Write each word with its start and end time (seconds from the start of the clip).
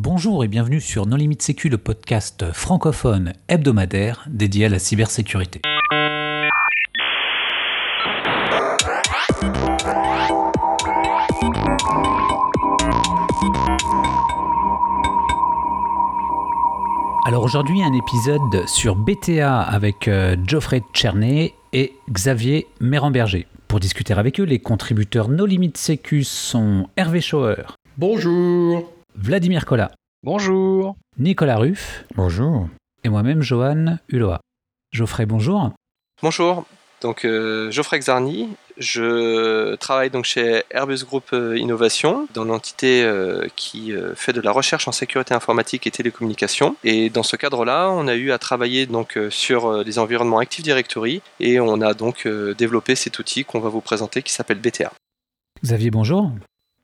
Bonjour 0.00 0.44
et 0.44 0.48
bienvenue 0.48 0.80
sur 0.80 1.04
Non 1.04 1.16
Limite 1.16 1.42
Sécu, 1.42 1.68
le 1.68 1.76
podcast 1.76 2.52
francophone 2.52 3.32
hebdomadaire 3.48 4.24
dédié 4.30 4.66
à 4.66 4.68
la 4.68 4.78
cybersécurité. 4.78 5.60
Alors 17.26 17.42
aujourd'hui 17.42 17.82
un 17.82 17.92
épisode 17.92 18.68
sur 18.68 18.94
BTA 18.94 19.60
avec 19.60 20.06
euh, 20.06 20.36
Geoffrey 20.46 20.82
Tchernet 20.94 21.52
et 21.72 21.94
Xavier 22.08 22.68
Méramberger. 22.80 23.48
Pour 23.66 23.80
discuter 23.80 24.14
avec 24.14 24.38
eux, 24.38 24.44
les 24.44 24.60
contributeurs 24.60 25.28
No 25.28 25.46
Limite 25.46 25.76
Sécu 25.76 26.22
sont 26.22 26.88
Hervé 26.96 27.20
Schauer, 27.20 27.76
Bonjour. 27.98 28.88
Vladimir 29.22 29.66
Collat, 29.66 29.90
Bonjour. 30.22 30.96
Nicolas 31.18 31.58
Ruff 31.58 32.04
Bonjour. 32.14 32.68
et 33.04 33.10
moi-même 33.10 33.42
Johan 33.42 33.98
Hulot. 34.08 34.36
Geoffrey, 34.92 35.26
bonjour. 35.26 35.72
Bonjour. 36.22 36.64
Donc 37.02 37.26
euh, 37.26 37.70
Geoffrey 37.70 37.98
Xarni, 37.98 38.48
je 38.78 39.74
travaille 39.74 40.08
donc 40.08 40.24
chez 40.24 40.62
Airbus 40.70 41.04
Group 41.04 41.34
euh, 41.34 41.58
Innovation, 41.58 42.28
dans 42.32 42.44
l'entité 42.46 43.02
euh, 43.02 43.46
qui 43.56 43.92
euh, 43.92 44.14
fait 44.14 44.32
de 44.32 44.40
la 44.40 44.52
recherche 44.52 44.88
en 44.88 44.92
sécurité 44.92 45.34
informatique 45.34 45.86
et 45.86 45.90
télécommunications. 45.90 46.76
Et 46.82 47.10
dans 47.10 47.22
ce 47.22 47.36
cadre-là, 47.36 47.90
on 47.90 48.08
a 48.08 48.14
eu 48.14 48.32
à 48.32 48.38
travailler 48.38 48.86
donc 48.86 49.18
sur 49.28 49.82
les 49.84 49.98
environnements 49.98 50.38
Active 50.38 50.64
Directory 50.64 51.20
et 51.40 51.60
on 51.60 51.82
a 51.82 51.92
donc 51.92 52.26
développé 52.56 52.94
cet 52.94 53.18
outil 53.18 53.44
qu'on 53.44 53.60
va 53.60 53.68
vous 53.68 53.82
présenter 53.82 54.22
qui 54.22 54.32
s'appelle 54.32 54.60
BTA. 54.60 54.90
Xavier, 55.62 55.90
bonjour. 55.90 56.32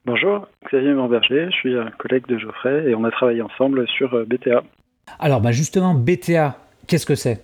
Bonjour, 0.07 0.47
Xavier 0.71 0.93
Morberger, 0.93 1.49
je 1.51 1.57
suis 1.57 1.77
un 1.77 1.91
collègue 1.99 2.29
de 2.29 2.39
Geoffrey 2.39 2.89
et 2.89 2.95
on 2.95 3.03
a 3.03 3.11
travaillé 3.11 3.43
ensemble 3.43 3.89
sur 3.89 4.15
euh, 4.15 4.25
BTA. 4.25 4.63
Alors 5.19 5.41
bah 5.41 5.51
justement, 5.51 5.95
BTA, 5.95 6.57
qu'est-ce 6.87 7.07
que 7.07 7.17
c'est? 7.17 7.43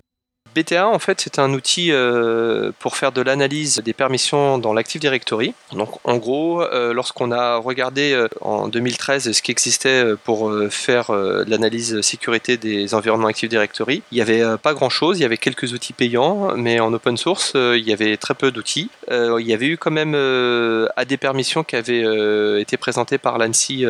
BTA, 0.53 0.87
en 0.87 0.99
fait, 0.99 1.21
c'est 1.21 1.39
un 1.39 1.53
outil 1.53 1.91
euh, 1.91 2.71
pour 2.79 2.97
faire 2.97 3.11
de 3.11 3.21
l'analyse 3.21 3.81
des 3.83 3.93
permissions 3.93 4.57
dans 4.57 4.73
l'Active 4.73 5.01
Directory. 5.01 5.53
Donc, 5.71 5.89
en 6.03 6.17
gros, 6.17 6.61
euh, 6.61 6.93
lorsqu'on 6.93 7.31
a 7.31 7.57
regardé 7.57 8.13
euh, 8.13 8.27
en 8.41 8.67
2013 8.67 9.31
ce 9.31 9.41
qui 9.41 9.51
existait 9.51 10.03
pour 10.23 10.51
faire 10.69 11.11
l'analyse 11.11 12.01
sécurité 12.01 12.57
des 12.57 12.93
environnements 12.93 13.27
Active 13.27 13.49
Directory, 13.49 14.03
il 14.11 14.15
n'y 14.15 14.21
avait 14.21 14.57
pas 14.57 14.73
grand-chose. 14.73 15.19
Il 15.19 15.21
y 15.21 15.25
avait 15.25 15.37
quelques 15.37 15.73
outils 15.73 15.93
payants, 15.93 16.55
mais 16.55 16.79
en 16.79 16.93
open 16.93 17.17
source, 17.17 17.53
il 17.55 17.87
y 17.87 17.93
avait 17.93 18.17
très 18.17 18.33
peu 18.33 18.51
d'outils. 18.51 18.89
Il 19.09 19.45
y 19.45 19.53
avait 19.53 19.67
eu 19.67 19.77
quand 19.77 19.91
même 19.91 20.13
euh, 20.15 20.87
AD 20.95 21.17
permissions 21.17 21.63
qui 21.63 21.75
avaient 21.75 22.61
été 22.61 22.77
présentées 22.77 23.17
par 23.17 23.37
l'ANSI 23.37 23.85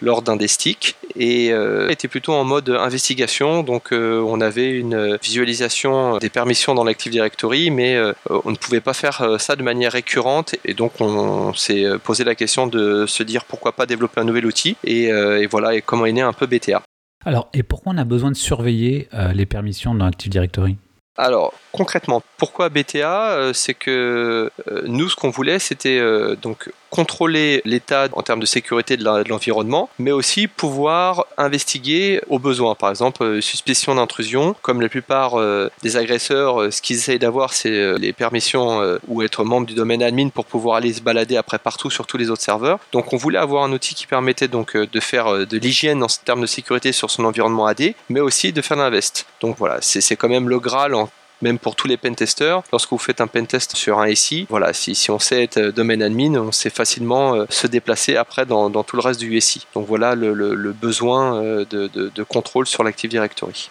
lors 0.00 0.22
d'un 0.22 0.36
des 0.36 0.48
sticks 0.48 0.96
et 1.16 1.52
était 1.88 2.08
plutôt 2.08 2.32
en 2.32 2.44
mode 2.44 2.70
investigation. 2.70 3.62
Donc, 3.62 3.92
on 3.92 4.40
avait 4.40 4.70
une 4.70 5.16
visualisation 5.22 6.05
des 6.18 6.30
permissions 6.30 6.74
dans 6.74 6.84
l'Active 6.84 7.12
Directory, 7.12 7.70
mais 7.70 7.94
euh, 7.96 8.12
on 8.44 8.50
ne 8.50 8.56
pouvait 8.56 8.80
pas 8.80 8.94
faire 8.94 9.22
euh, 9.22 9.38
ça 9.38 9.56
de 9.56 9.62
manière 9.62 9.92
récurrente. 9.92 10.54
Et 10.64 10.74
donc, 10.74 11.00
on 11.00 11.52
s'est 11.54 11.84
euh, 11.84 11.98
posé 11.98 12.24
la 12.24 12.34
question 12.34 12.66
de 12.66 13.06
se 13.06 13.22
dire 13.22 13.44
pourquoi 13.44 13.72
pas 13.72 13.86
développer 13.86 14.20
un 14.20 14.24
nouvel 14.24 14.46
outil. 14.46 14.76
Et, 14.84 15.12
euh, 15.12 15.42
et 15.42 15.46
voilà, 15.46 15.74
et 15.74 15.82
comment 15.82 16.06
est 16.06 16.12
né 16.12 16.22
un 16.22 16.32
peu 16.32 16.46
BTA. 16.46 16.82
Alors, 17.24 17.48
et 17.52 17.62
pourquoi 17.62 17.92
on 17.94 17.98
a 17.98 18.04
besoin 18.04 18.30
de 18.30 18.36
surveiller 18.36 19.08
euh, 19.14 19.32
les 19.32 19.46
permissions 19.46 19.94
dans 19.94 20.06
Active 20.06 20.30
Directory? 20.30 20.76
Alors, 21.18 21.54
concrètement, 21.72 22.22
pourquoi 22.36 22.68
BTA 22.68 23.30
Euh, 23.32 23.52
C'est 23.52 23.74
que 23.74 24.50
euh, 24.68 24.82
nous, 24.86 25.08
ce 25.08 25.16
qu'on 25.16 25.30
voulait, 25.30 25.58
c'était 25.58 25.98
euh, 25.98 26.36
donc 26.36 26.70
contrôler 26.96 27.60
l'état 27.66 28.08
en 28.12 28.22
termes 28.22 28.40
de 28.40 28.46
sécurité 28.46 28.96
de 28.96 29.04
l'environnement, 29.28 29.90
mais 29.98 30.12
aussi 30.12 30.46
pouvoir 30.46 31.26
investiguer 31.36 32.22
au 32.30 32.38
besoin. 32.38 32.74
Par 32.74 32.88
exemple, 32.88 33.22
euh, 33.22 33.40
suspicion 33.42 33.96
d'intrusion, 33.96 34.56
comme 34.62 34.80
la 34.80 34.88
plupart 34.88 35.38
euh, 35.38 35.70
des 35.82 35.98
agresseurs, 35.98 36.62
euh, 36.62 36.70
ce 36.70 36.80
qu'ils 36.80 36.96
essayent 36.96 37.18
d'avoir, 37.18 37.52
c'est 37.52 37.98
les 37.98 38.14
permissions 38.14 38.98
ou 39.08 39.22
être 39.22 39.44
membre 39.44 39.66
du 39.66 39.74
domaine 39.74 40.02
admin 40.02 40.30
pour 40.30 40.46
pouvoir 40.46 40.76
aller 40.76 40.92
se 40.94 41.02
balader 41.02 41.36
après 41.36 41.58
partout 41.58 41.90
sur 41.90 42.06
tous 42.06 42.16
les 42.16 42.30
autres 42.30 42.42
serveurs. 42.42 42.78
Donc, 42.92 43.12
on 43.12 43.18
voulait 43.18 43.38
avoir 43.38 43.64
un 43.64 43.72
outil 43.72 43.94
qui 43.94 44.06
permettait 44.06 44.48
donc 44.48 44.74
de 44.76 45.00
faire 45.00 45.46
de 45.46 45.58
l'hygiène 45.58 46.02
en 46.02 46.06
termes 46.06 46.40
de 46.40 46.46
sécurité 46.46 46.92
sur 46.92 47.10
son 47.10 47.24
environnement 47.26 47.66
AD, 47.66 47.92
mais 48.08 48.20
aussi 48.20 48.52
de 48.52 48.62
faire 48.62 48.78
l'invest. 48.78 49.26
Donc 49.42 49.56
voilà, 49.58 49.78
c'est 49.82 50.16
quand 50.16 50.28
même 50.28 50.48
le 50.48 50.58
Graal 50.58 50.94
en 50.94 51.10
même 51.42 51.58
pour 51.58 51.76
tous 51.76 51.86
les 51.86 51.96
pentesters, 51.96 52.62
lorsque 52.72 52.90
vous 52.90 52.98
faites 52.98 53.20
un 53.20 53.26
pentest 53.26 53.76
sur 53.76 53.98
un 53.98 54.14
SI, 54.14 54.46
voilà, 54.48 54.72
si, 54.72 55.10
on 55.10 55.18
sait 55.18 55.42
être 55.42 55.58
euh, 55.58 55.72
domaine 55.72 56.02
admin, 56.02 56.36
on 56.36 56.52
sait 56.52 56.70
facilement 56.70 57.34
euh, 57.34 57.44
se 57.50 57.66
déplacer 57.66 58.16
après 58.16 58.46
dans, 58.46 58.70
tout 58.82 58.96
le 58.96 59.02
reste 59.02 59.20
du 59.20 59.40
SI. 59.40 59.66
Donc 59.74 59.86
voilà 59.86 60.14
le, 60.14 60.72
besoin 60.72 61.42
euh, 61.42 61.64
de, 61.64 62.22
contrôle 62.22 62.66
sur 62.66 62.82
l'Active 62.84 63.10
Directory. 63.10 63.70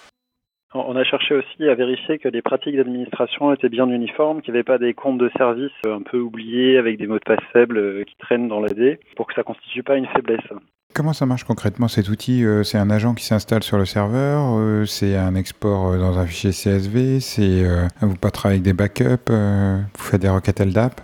On 0.73 0.95
a 0.97 1.05
cherché 1.05 1.35
aussi 1.35 1.69
à 1.69 1.75
vérifier 1.75 2.19
que 2.19 2.27
les 2.27 2.41
pratiques 2.41 2.75
d'administration 2.75 3.53
étaient 3.53 3.69
bien 3.69 3.87
uniformes, 3.89 4.41
qu'il 4.41 4.53
n'y 4.53 4.57
avait 4.57 4.63
pas 4.63 4.77
des 4.77 4.93
comptes 4.93 5.17
de 5.17 5.31
service 5.37 5.71
un 5.85 6.01
peu 6.01 6.19
oubliés 6.19 6.77
avec 6.77 6.97
des 6.97 7.07
mots 7.07 7.17
de 7.17 7.23
passe 7.23 7.39
faibles 7.53 8.03
qui 8.03 8.15
traînent 8.17 8.49
dans 8.49 8.59
l'AD 8.59 8.99
pour 9.15 9.27
que 9.27 9.33
ça 9.33 9.41
ne 9.41 9.45
constitue 9.45 9.83
pas 9.83 9.95
une 9.95 10.07
faiblesse. 10.07 10.41
Comment 10.95 11.11
ça 11.11 11.25
marche 11.25 11.43
concrètement 11.43 11.89
cet 11.89 12.07
outil 12.07 12.45
Euh, 12.45 12.63
C'est 12.63 12.77
un 12.77 12.89
agent 12.89 13.15
qui 13.15 13.25
s'installe 13.25 13.63
sur 13.63 13.77
le 13.77 13.83
serveur 13.85 14.55
euh, 14.57 14.85
C'est 14.85 15.17
un 15.17 15.35
export 15.35 15.87
euh, 15.87 15.97
dans 15.97 16.17
un 16.17 16.25
fichier 16.25 16.51
CSV 16.51 17.19
C'est 17.19 17.65
vous 17.99 18.15
pas 18.15 18.31
avec 18.45 18.61
des 18.61 18.71
backups 18.71 19.29
Vous 19.29 20.03
faites 20.03 20.21
des 20.21 20.29
requêtes 20.29 20.61
LDAP 20.61 21.01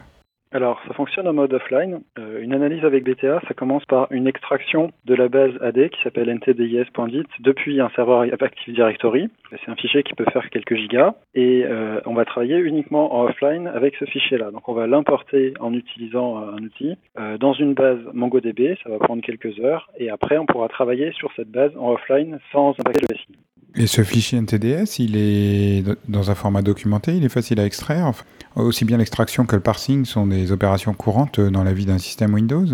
Alors, 0.54 0.82
ça 0.86 0.94
fonctionne 0.94 1.28
en 1.28 1.34
mode 1.34 1.54
offline. 1.54 2.02
Euh, 2.20 2.42
une 2.42 2.54
analyse 2.54 2.84
avec 2.84 3.06
BTA, 3.06 3.42
ça 3.48 3.54
commence 3.54 3.86
par 3.86 4.12
une 4.12 4.28
extraction 4.28 4.92
de 5.06 5.16
la 5.16 5.30
base 5.30 5.52
AD 5.62 5.90
qui 5.90 6.02
s'appelle 6.04 6.30
ntdis.dit 6.30 7.24
depuis 7.40 7.80
un 7.80 7.90
serveur 7.96 8.22
Active 8.22 8.74
Directory. 8.74 9.30
C'est 9.50 9.72
un 9.72 9.76
fichier 9.76 10.04
qui 10.04 10.14
peut 10.14 10.26
faire 10.34 10.50
quelques 10.50 10.76
gigas 10.76 11.16
et 11.36 11.64
euh, 11.64 12.02
on 12.06 12.14
va 12.14 12.26
travailler 12.26 12.58
uniquement 12.58 13.16
en 13.16 13.26
offline 13.26 13.68
avec 13.68 13.96
ce 13.96 14.06
fichier-là. 14.06 14.52
Donc, 14.52 14.68
on 14.68 14.74
va 14.74 14.88
l'importer 14.88 15.54
en 15.62 15.74
utilisant 15.74 16.42
euh, 16.42 16.52
un 16.58 16.64
outil 16.64 16.98
dans 17.40 17.54
une 17.54 17.74
base 17.74 18.00
MongoDB. 18.14 18.78
Ça 18.84 18.90
va 18.90 18.98
prendre 18.98 19.22
quelques 19.22 19.58
heures 19.60 19.90
et 19.98 20.10
après, 20.10 20.38
on 20.38 20.46
pourra 20.46 20.68
travailler 20.68 21.14
sur 21.14 21.32
cette 21.36 21.50
base 21.50 21.72
en 21.78 21.94
offline 21.94 22.40
sans 22.52 22.72
impacter 22.72 23.06
le 23.10 23.16
SI. 23.16 23.28
Et 23.76 23.88
ce 23.88 24.02
fichier 24.04 24.38
NTDS, 24.38 25.00
il 25.00 25.16
est 25.16 25.84
dans 26.10 26.30
un 26.30 26.36
format 26.36 26.62
documenté, 26.62 27.14
il 27.14 27.24
est 27.24 27.34
facile 27.34 27.60
à 27.62 27.66
extraire 27.66 28.06
Enfin, 28.06 28.26
Aussi 28.56 28.86
bien 28.86 28.98
l'extraction 28.98 29.46
que 29.46 29.56
le 29.56 29.62
parsing 29.62 30.06
sont 30.06 30.28
des 30.28 30.52
opérations 30.52 30.94
courantes 30.94 31.40
dans 31.40 31.64
la 31.64 31.74
vie 31.74 31.86
d'un 31.86 32.00
système 32.00 32.34
Windows 32.34 32.66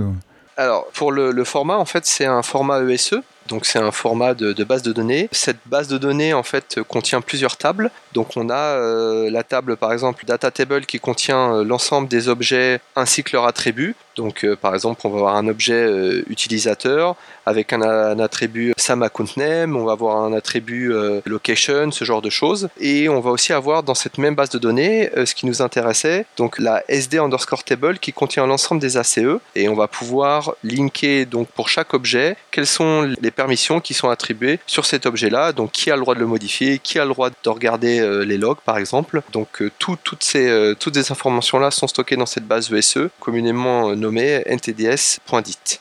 Alors, 0.57 0.87
pour 0.93 1.11
le, 1.11 1.43
format, 1.43 1.77
en 1.77 1.85
fait, 1.85 2.05
c'est 2.05 2.25
un 2.25 2.41
format 2.41 2.81
ESE. 2.81 3.21
Donc 3.47 3.65
c'est 3.65 3.79
un 3.79 3.91
format 3.91 4.33
de, 4.33 4.63
base 4.63 4.81
de 4.81 4.91
données. 4.91 5.29
Cette 5.31 5.59
base 5.65 5.87
de 5.87 5.97
données 5.97 6.33
en 6.33 6.43
fait 6.43 6.79
contient 6.87 7.21
plusieurs 7.21 7.57
tables. 7.57 7.91
Donc 8.13 8.35
on 8.35 8.49
a 8.49 8.55
euh, 8.55 9.29
la 9.29 9.43
table 9.43 9.77
par 9.77 9.93
exemple 9.93 10.25
data 10.25 10.51
table 10.51 10.85
qui 10.85 10.99
contient 10.99 11.53
euh, 11.53 11.63
l'ensemble 11.63 12.07
des 12.07 12.27
objets 12.27 12.79
ainsi 12.95 13.23
que 13.23 13.31
leurs 13.33 13.45
attributs. 13.45 13.95
Donc 14.15 14.43
euh, 14.43 14.55
par 14.55 14.73
exemple 14.73 15.01
on 15.05 15.09
va 15.09 15.17
avoir 15.19 15.35
un 15.35 15.47
objet 15.47 15.87
utilisateur 16.27 17.15
avec 17.47 17.71
un, 17.73 18.19
attribut 18.19 18.73
SAM 18.77 19.03
account 19.03 19.25
name, 19.37 19.75
on 19.77 19.85
va 19.85 19.93
avoir 19.93 20.17
un 20.23 20.33
attribut 20.33 20.91
euh, 20.93 21.21
location, 21.25 21.91
ce 21.91 22.03
genre 22.03 22.21
de 22.21 22.29
choses. 22.29 22.67
Et 22.79 23.07
on 23.09 23.19
va 23.21 23.31
aussi 23.31 23.53
avoir 23.53 23.83
dans 23.83 23.95
cette 23.95 24.17
même 24.17 24.35
base 24.35 24.49
de 24.49 24.59
données 24.59 25.09
euh, 25.15 25.25
ce 25.25 25.33
qui 25.33 25.45
nous 25.45 25.61
intéressait, 25.61 26.25
donc 26.35 26.59
la 26.59 26.83
SD 26.89 27.17
underscore 27.19 27.63
table 27.63 27.99
qui 27.99 28.11
contient 28.11 28.45
l'ensemble 28.45 28.81
des 28.81 28.97
ACE 28.97 29.19
et 29.55 29.69
on 29.69 29.75
va 29.75 29.87
pouvoir 29.87 30.53
linker 30.63 31.25
donc 31.25 31.47
pour 31.49 31.69
chaque 31.69 31.93
objet 31.93 32.35
quelles 32.51 32.67
sont 32.67 33.09
les 33.21 33.31
permissions 33.31 33.79
qui 33.79 33.93
sont 33.93 34.09
attribuées 34.09 34.59
sur 34.67 34.85
cet 34.85 35.05
objet-là, 35.05 35.53
donc 35.53 35.71
qui 35.71 35.89
a 35.89 35.95
le 35.95 36.01
droit 36.01 36.15
de 36.15 36.19
le 36.19 36.27
modifier, 36.27 36.79
qui 36.79 36.99
a 36.99 37.05
le 37.05 37.11
droit 37.13 37.29
de 37.29 37.49
regarder 37.49 37.99
euh, 37.99 38.25
les 38.25 38.37
logs 38.37 38.59
par 38.65 38.77
exemple. 38.77 39.21
Donc 39.31 39.63
tout- 39.79 39.97
toutes, 40.03 40.23
ces, 40.23 40.73
toutes 40.79 40.95
ces 40.95 41.11
informations-là 41.11 41.71
sont 41.71 41.87
stockées 41.87 42.17
dans 42.17 42.25
cette 42.25 42.45
base 42.45 42.71
ESE, 42.73 43.09
communément 43.19 43.89
euh, 43.89 43.95
nommée 43.95 44.43
ntds.dit. 44.49 45.79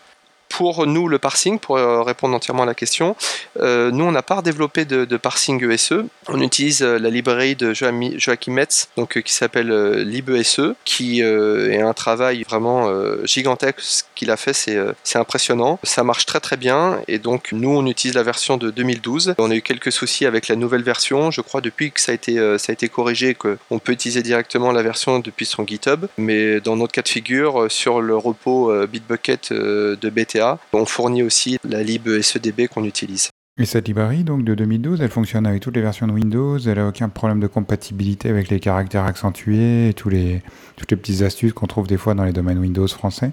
Pour 0.56 0.86
nous, 0.86 1.06
le 1.06 1.18
parsing, 1.18 1.58
pour 1.58 1.76
euh, 1.76 2.00
répondre 2.00 2.34
entièrement 2.34 2.62
à 2.62 2.66
la 2.66 2.74
question, 2.74 3.14
euh, 3.60 3.90
nous, 3.90 4.04
on 4.04 4.12
n'a 4.12 4.22
pas 4.22 4.40
développé 4.40 4.86
de, 4.86 5.16
parsing 5.16 5.62
ESE. 5.70 6.04
On 6.28 6.40
utilise 6.40 6.82
euh, 6.82 6.98
la 6.98 7.10
librairie 7.10 7.56
de 7.56 7.74
Joachim 7.74 8.52
Metz, 8.52 8.88
donc, 8.96 9.20
qui 9.20 9.32
s'appelle 9.34 9.70
LibESE, 10.02 10.74
qui 10.86 11.22
euh, 11.22 11.70
est 11.70 11.82
un 11.82 11.92
travail 11.92 12.42
vraiment 12.44 12.90
gigantesque. 13.24 13.80
Ce 13.80 14.02
qu'il 14.14 14.30
a 14.30 14.38
fait, 14.38 14.54
c'est 14.54 15.18
impressionnant. 15.18 15.78
Ça 15.82 16.04
marche 16.04 16.24
très 16.24 16.40
très 16.40 16.56
bien. 16.56 17.00
Et 17.06 17.18
donc, 17.18 17.50
nous, 17.52 17.70
on 17.70 17.86
utilise 17.86 18.14
la 18.14 18.22
version 18.22 18.56
de 18.56 18.70
2012. 18.70 19.34
On 19.36 19.50
a 19.50 19.54
eu 19.54 19.62
quelques 19.62 19.92
soucis 19.92 20.24
avec 20.24 20.48
la 20.48 20.56
nouvelle 20.56 20.82
version. 20.82 21.30
Je 21.30 21.42
crois 21.42 21.60
depuis 21.60 21.90
que 21.92 22.00
ça 22.00 22.12
a 22.12 22.14
été, 22.14 22.36
ça 22.58 22.70
a 22.70 22.72
été 22.72 22.88
corrigé, 22.88 23.34
qu'on 23.34 23.78
peut 23.78 23.92
utiliser 23.92 24.22
directement 24.22 24.72
la 24.72 24.82
version 24.82 25.18
depuis 25.18 25.44
son 25.44 25.66
GitHub. 25.66 26.06
Mais 26.16 26.60
dans 26.60 26.76
notre 26.76 26.92
cas 26.92 27.02
de 27.02 27.08
figure, 27.08 27.66
sur 27.70 28.00
le 28.00 28.16
repos 28.16 28.72
Bitbucket 28.86 29.52
de 29.52 30.10
BTA, 30.10 30.45
on 30.72 30.84
fournit 30.84 31.22
aussi 31.22 31.58
la 31.68 31.82
lib 31.82 32.08
SEDB 32.20 32.68
qu'on 32.68 32.84
utilise. 32.84 33.30
Et 33.58 33.64
cette 33.64 33.88
librairie 33.88 34.22
donc 34.22 34.44
de 34.44 34.54
2012, 34.54 35.00
elle 35.00 35.08
fonctionne 35.08 35.46
avec 35.46 35.62
toutes 35.62 35.76
les 35.76 35.80
versions 35.80 36.06
de 36.06 36.12
Windows, 36.12 36.58
elle 36.58 36.78
a 36.78 36.88
aucun 36.88 37.08
problème 37.08 37.40
de 37.40 37.46
compatibilité 37.46 38.28
avec 38.28 38.50
les 38.50 38.60
caractères 38.60 39.04
accentués 39.04 39.88
et 39.88 39.94
les, 40.10 40.42
toutes 40.76 40.90
les 40.90 40.96
petites 40.96 41.22
astuces 41.22 41.54
qu'on 41.54 41.66
trouve 41.66 41.86
des 41.86 41.96
fois 41.96 42.14
dans 42.14 42.24
les 42.24 42.32
domaines 42.32 42.58
Windows 42.58 42.86
français 42.86 43.32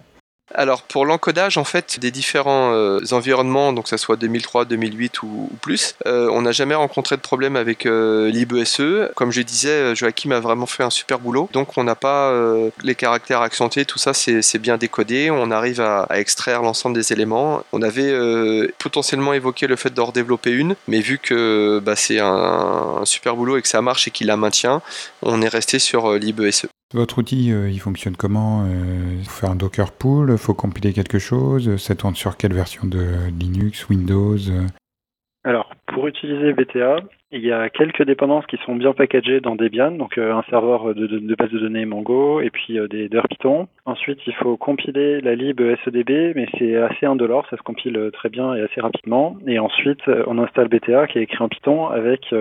alors 0.54 0.84
pour 0.84 1.06
l'encodage 1.06 1.57
en 1.57 1.63
fait 1.63 2.00
des 2.00 2.12
différents 2.12 2.74
euh, 2.74 3.00
environnements, 3.12 3.74
donc 3.74 3.88
ça 3.88 3.98
soit 3.98 4.18
2003, 4.18 4.66
2008 4.66 5.24
ou, 5.24 5.50
plus, 5.62 5.95
euh, 6.06 6.30
on 6.31 6.42
n'a 6.44 6.51
jamais 6.51 6.75
rencontré 6.75 7.16
de 7.16 7.22
problème 7.22 7.56
avec 7.56 7.86
euh, 7.86 8.30
l'IBSE. 8.30 9.12
Comme 9.16 9.31
je 9.31 9.42
disais, 9.42 9.95
Joachim 9.95 10.31
a 10.31 10.40
vraiment 10.40 10.66
fait 10.66 10.84
un 10.84 10.90
super 10.90 11.19
boulot. 11.19 11.50
Donc 11.54 11.78
on 11.78 11.84
n'a 11.84 11.95
pas 11.95 12.34
les 12.84 12.95
caractères 12.95 13.42
accentués, 13.42 13.86
tout 13.86 14.00
ça 14.00 14.13
c'est 14.13 14.60
bien 14.60 14.78
décodé. 14.78 15.31
On 15.31 15.51
arrive 15.51 15.81
à, 15.81 16.07
extraire 16.12 16.62
l'ensemble 16.62 16.95
des 16.95 17.13
éléments. 17.13 17.63
On 17.72 17.81
avait 17.81 18.13
potentiellement 18.78 19.34
évoqué 19.34 19.68
le 19.68 19.75
fait 19.75 19.94
d'en 19.94 20.06
redévelopper 20.06 20.51
une, 20.51 20.75
mais 20.88 21.00
vu 21.00 21.18
que 21.18 21.80
bah, 21.84 21.95
c'est 21.95 22.19
un, 22.19 22.98
un, 23.01 23.06
super 23.06 23.36
boulot 23.36 23.57
et 23.57 23.62
que 23.62 23.68
ça 23.68 23.81
marche 23.81 24.07
et 24.07 24.12
qu'il 24.12 24.28
la 24.28 24.38
maintient, 24.38 24.81
on 25.22 25.42
est 25.42 25.48
resté 25.48 25.80
sur 25.80 26.13
l'IBSE. 26.13 26.68
Votre 26.94 27.19
outil, 27.19 27.51
euh, 27.51 27.69
il 27.69 27.80
fonctionne 27.80 28.16
comment 28.16 28.66
euh, 28.66 29.24
faut 29.24 29.42
faire 29.42 29.51
un 29.51 29.56
Docker 29.56 29.92
pool, 29.92 30.38
faut 30.38 30.54
compiler 30.54 30.94
quelque 30.94 31.18
chose, 31.18 31.78
ça 31.78 31.95
tourne 31.95 32.16
sur 32.16 32.38
quelle 32.38 32.54
version 32.54 32.88
de 32.88 33.30
Linux, 33.40 33.90
Windows 33.90 34.38
Alors, 35.44 35.72
pour 35.88 36.07
utiliser 36.07 36.54
BTA, 36.54 36.98
il 37.33 37.44
y 37.44 37.51
a 37.51 37.69
quelques 37.69 38.03
dépendances 38.03 38.45
qui 38.45 38.57
sont 38.65 38.75
bien 38.75 38.94
packagées 38.94 39.41
dans 39.41 39.56
Debian, 39.56 39.91
donc 39.91 40.18
euh, 40.18 40.33
un 40.33 40.44
serveur 40.50 40.94
de, 40.94 41.35
base 41.35 41.50
de 41.50 41.59
données 41.59 41.85
Mongo 41.85 42.41
et 42.41 42.51
puis 42.51 42.77
euh, 42.77 42.88
des 42.88 43.09
heures 43.15 43.27
Python. 43.27 43.68
Ensuite, 43.85 44.19
il 44.27 44.33
faut 44.35 44.56
compiler 44.56 45.19
la 45.19 45.33
lib 45.33 45.59
SEDB, 45.83 46.33
mais 46.35 46.47
c'est 46.57 46.75
assez 46.77 47.07
indolore, 47.07 47.45
ça 47.50 47.57
se 47.57 47.63
compile 47.63 47.97
euh, 47.97 48.12
très 48.12 48.30
bien 48.30 48.53
et 48.53 48.62
assez 48.62 48.80
rapidement. 48.80 49.35
Et 49.47 49.57
ensuite, 49.57 50.01
on 50.27 50.38
installe 50.38 50.68
BTA 50.68 51.07
qui 51.07 51.18
est 51.18 51.24
écrit 51.24 51.44
en 51.44 51.50
Python 51.50 51.88
avec 51.88 52.33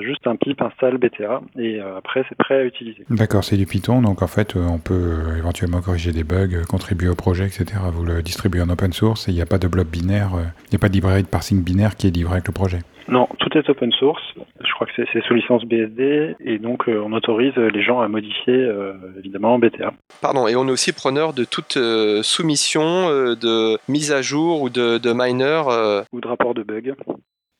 juste 0.00 0.26
un 0.26 0.36
pip 0.36 0.60
install 0.62 0.96
BTA 0.96 1.42
et 1.58 1.80
après 1.80 2.24
c'est 2.28 2.36
prêt 2.36 2.60
à 2.60 2.64
utiliser. 2.64 3.04
D'accord, 3.10 3.44
c'est 3.44 3.56
du 3.56 3.66
Python, 3.66 4.00
donc 4.00 4.22
en 4.22 4.26
fait 4.26 4.56
on 4.56 4.78
peut 4.78 5.36
éventuellement 5.38 5.80
corriger 5.80 6.12
des 6.12 6.24
bugs, 6.24 6.64
contribuer 6.68 7.08
au 7.08 7.14
projet, 7.14 7.44
etc. 7.44 7.80
Vous 7.92 8.04
le 8.04 8.22
distribuez 8.22 8.62
en 8.62 8.70
open 8.70 8.92
source 8.92 9.28
et 9.28 9.32
il 9.32 9.34
n'y 9.34 9.42
a 9.42 9.46
pas 9.46 9.58
de 9.58 9.68
bloc 9.68 9.88
binaire, 9.88 10.30
il 10.66 10.70
n'y 10.70 10.76
a 10.76 10.78
pas 10.78 10.88
de 10.88 10.94
librairie 10.94 11.22
de 11.22 11.28
parsing 11.28 11.62
binaire 11.62 11.96
qui 11.96 12.06
est 12.06 12.10
livré 12.10 12.34
avec 12.34 12.46
le 12.46 12.54
projet. 12.54 12.78
Non, 13.10 13.28
tout 13.40 13.58
est 13.58 13.68
open 13.68 13.90
source. 13.90 14.22
Je 14.36 14.72
crois 14.72 14.86
que 14.86 14.92
c'est 14.94 15.20
sous 15.24 15.34
licence 15.34 15.64
BSD 15.64 16.36
et 16.38 16.58
donc 16.58 16.88
euh, 16.88 17.02
on 17.04 17.12
autorise 17.12 17.56
les 17.56 17.82
gens 17.82 18.00
à 18.00 18.06
modifier 18.06 18.54
euh, 18.54 18.94
évidemment 19.18 19.58
BTA. 19.58 19.92
Pardon, 20.20 20.46
et 20.46 20.54
on 20.54 20.68
est 20.68 20.70
aussi 20.70 20.92
preneur 20.92 21.32
de 21.32 21.42
toute 21.44 21.76
euh, 21.76 22.22
soumission 22.22 23.08
de 23.34 23.78
mise 23.88 24.12
à 24.12 24.22
jour 24.22 24.62
ou 24.62 24.70
de, 24.70 24.98
de 24.98 25.12
miner. 25.12 26.04
Ou 26.12 26.20
de 26.20 26.28
rapport 26.28 26.54
de 26.54 26.62
bug. 26.62 26.94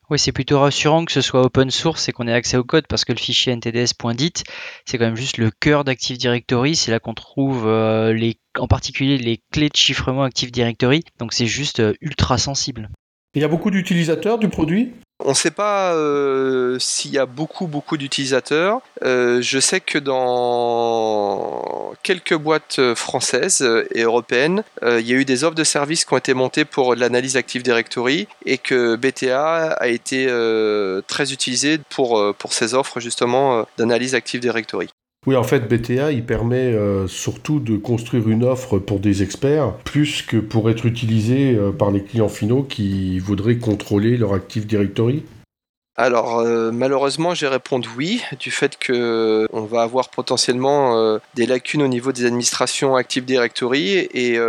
Oui, 0.09 0.17
c'est 0.17 0.31
plutôt 0.31 0.59
rassurant 0.59 1.03
que 1.03 1.11
ce 1.11 1.19
soit 1.19 1.41
open 1.41 1.69
source 1.69 2.07
et 2.07 2.13
qu'on 2.13 2.29
ait 2.29 2.33
accès 2.33 2.55
au 2.55 2.63
code 2.63 2.87
parce 2.87 3.03
que 3.03 3.11
le 3.11 3.17
fichier 3.17 3.53
ntds.dit, 3.53 4.33
c'est 4.85 4.97
quand 4.97 5.05
même 5.05 5.17
juste 5.17 5.37
le 5.37 5.51
cœur 5.51 5.83
d'Active 5.83 6.17
Directory. 6.17 6.77
C'est 6.77 6.91
là 6.91 6.99
qu'on 6.99 7.13
trouve 7.13 7.67
les, 7.67 8.37
en 8.57 8.67
particulier 8.67 9.17
les 9.17 9.41
clés 9.51 9.69
de 9.69 9.75
chiffrement 9.75 10.23
Active 10.23 10.51
Directory. 10.51 11.03
Donc 11.19 11.33
c'est 11.33 11.45
juste 11.45 11.81
ultra 11.99 12.37
sensible. 12.37 12.89
Il 13.33 13.41
y 13.41 13.45
a 13.45 13.47
beaucoup 13.47 13.71
d'utilisateurs 13.71 14.37
du 14.37 14.49
produit? 14.49 14.91
On 15.25 15.29
ne 15.29 15.35
sait 15.35 15.51
pas 15.51 15.93
euh, 15.93 16.77
s'il 16.79 17.11
y 17.11 17.17
a 17.17 17.25
beaucoup 17.25 17.67
beaucoup 17.67 17.97
d'utilisateurs. 17.97 18.81
Euh, 19.03 19.41
je 19.41 19.59
sais 19.59 19.79
que 19.79 19.97
dans 19.97 21.93
quelques 22.03 22.35
boîtes 22.35 22.93
françaises 22.95 23.61
et 23.93 24.03
européennes, 24.03 24.63
euh, 24.83 24.99
il 24.99 25.07
y 25.07 25.13
a 25.13 25.15
eu 25.15 25.25
des 25.25 25.43
offres 25.43 25.55
de 25.55 25.63
services 25.63 26.05
qui 26.05 26.13
ont 26.13 26.17
été 26.17 26.33
montées 26.33 26.65
pour 26.65 26.95
l'analyse 26.95 27.37
Active 27.37 27.63
Directory 27.63 28.27
et 28.45 28.57
que 28.57 28.95
BTA 28.95 29.71
a 29.71 29.87
été 29.87 30.27
très 31.07 31.33
utilisé 31.33 31.79
pour, 31.89 32.35
pour 32.35 32.53
ces 32.53 32.73
offres 32.73 32.99
justement 32.99 33.65
d'analyse 33.77 34.15
Active 34.15 34.41
Directory. 34.41 34.89
Oui, 35.27 35.35
en 35.35 35.43
fait, 35.43 35.67
BTA, 35.69 36.13
il 36.13 36.25
permet 36.25 36.75
surtout 37.07 37.59
de 37.59 37.77
construire 37.77 38.27
une 38.27 38.43
offre 38.43 38.79
pour 38.79 38.99
des 38.99 39.21
experts, 39.21 39.75
plus 39.83 40.23
que 40.23 40.37
pour 40.37 40.67
être 40.67 40.87
utilisé 40.87 41.55
par 41.77 41.91
les 41.91 42.01
clients 42.01 42.27
finaux 42.27 42.63
qui 42.63 43.19
voudraient 43.19 43.57
contrôler 43.57 44.17
leur 44.17 44.33
Active 44.33 44.65
Directory. 44.65 45.23
Alors 46.01 46.39
euh, 46.39 46.71
malheureusement, 46.71 47.35
j'ai 47.35 47.47
répondu 47.47 47.87
oui, 47.95 48.23
du 48.39 48.49
fait 48.49 48.75
que 48.79 48.91
euh, 48.91 49.47
on 49.53 49.65
va 49.65 49.83
avoir 49.83 50.09
potentiellement 50.09 50.97
euh, 50.97 51.19
des 51.35 51.45
lacunes 51.45 51.83
au 51.83 51.87
niveau 51.87 52.11
des 52.11 52.25
administrations 52.25 52.95
Active 52.95 53.23
Directory 53.23 54.09
et 54.11 54.39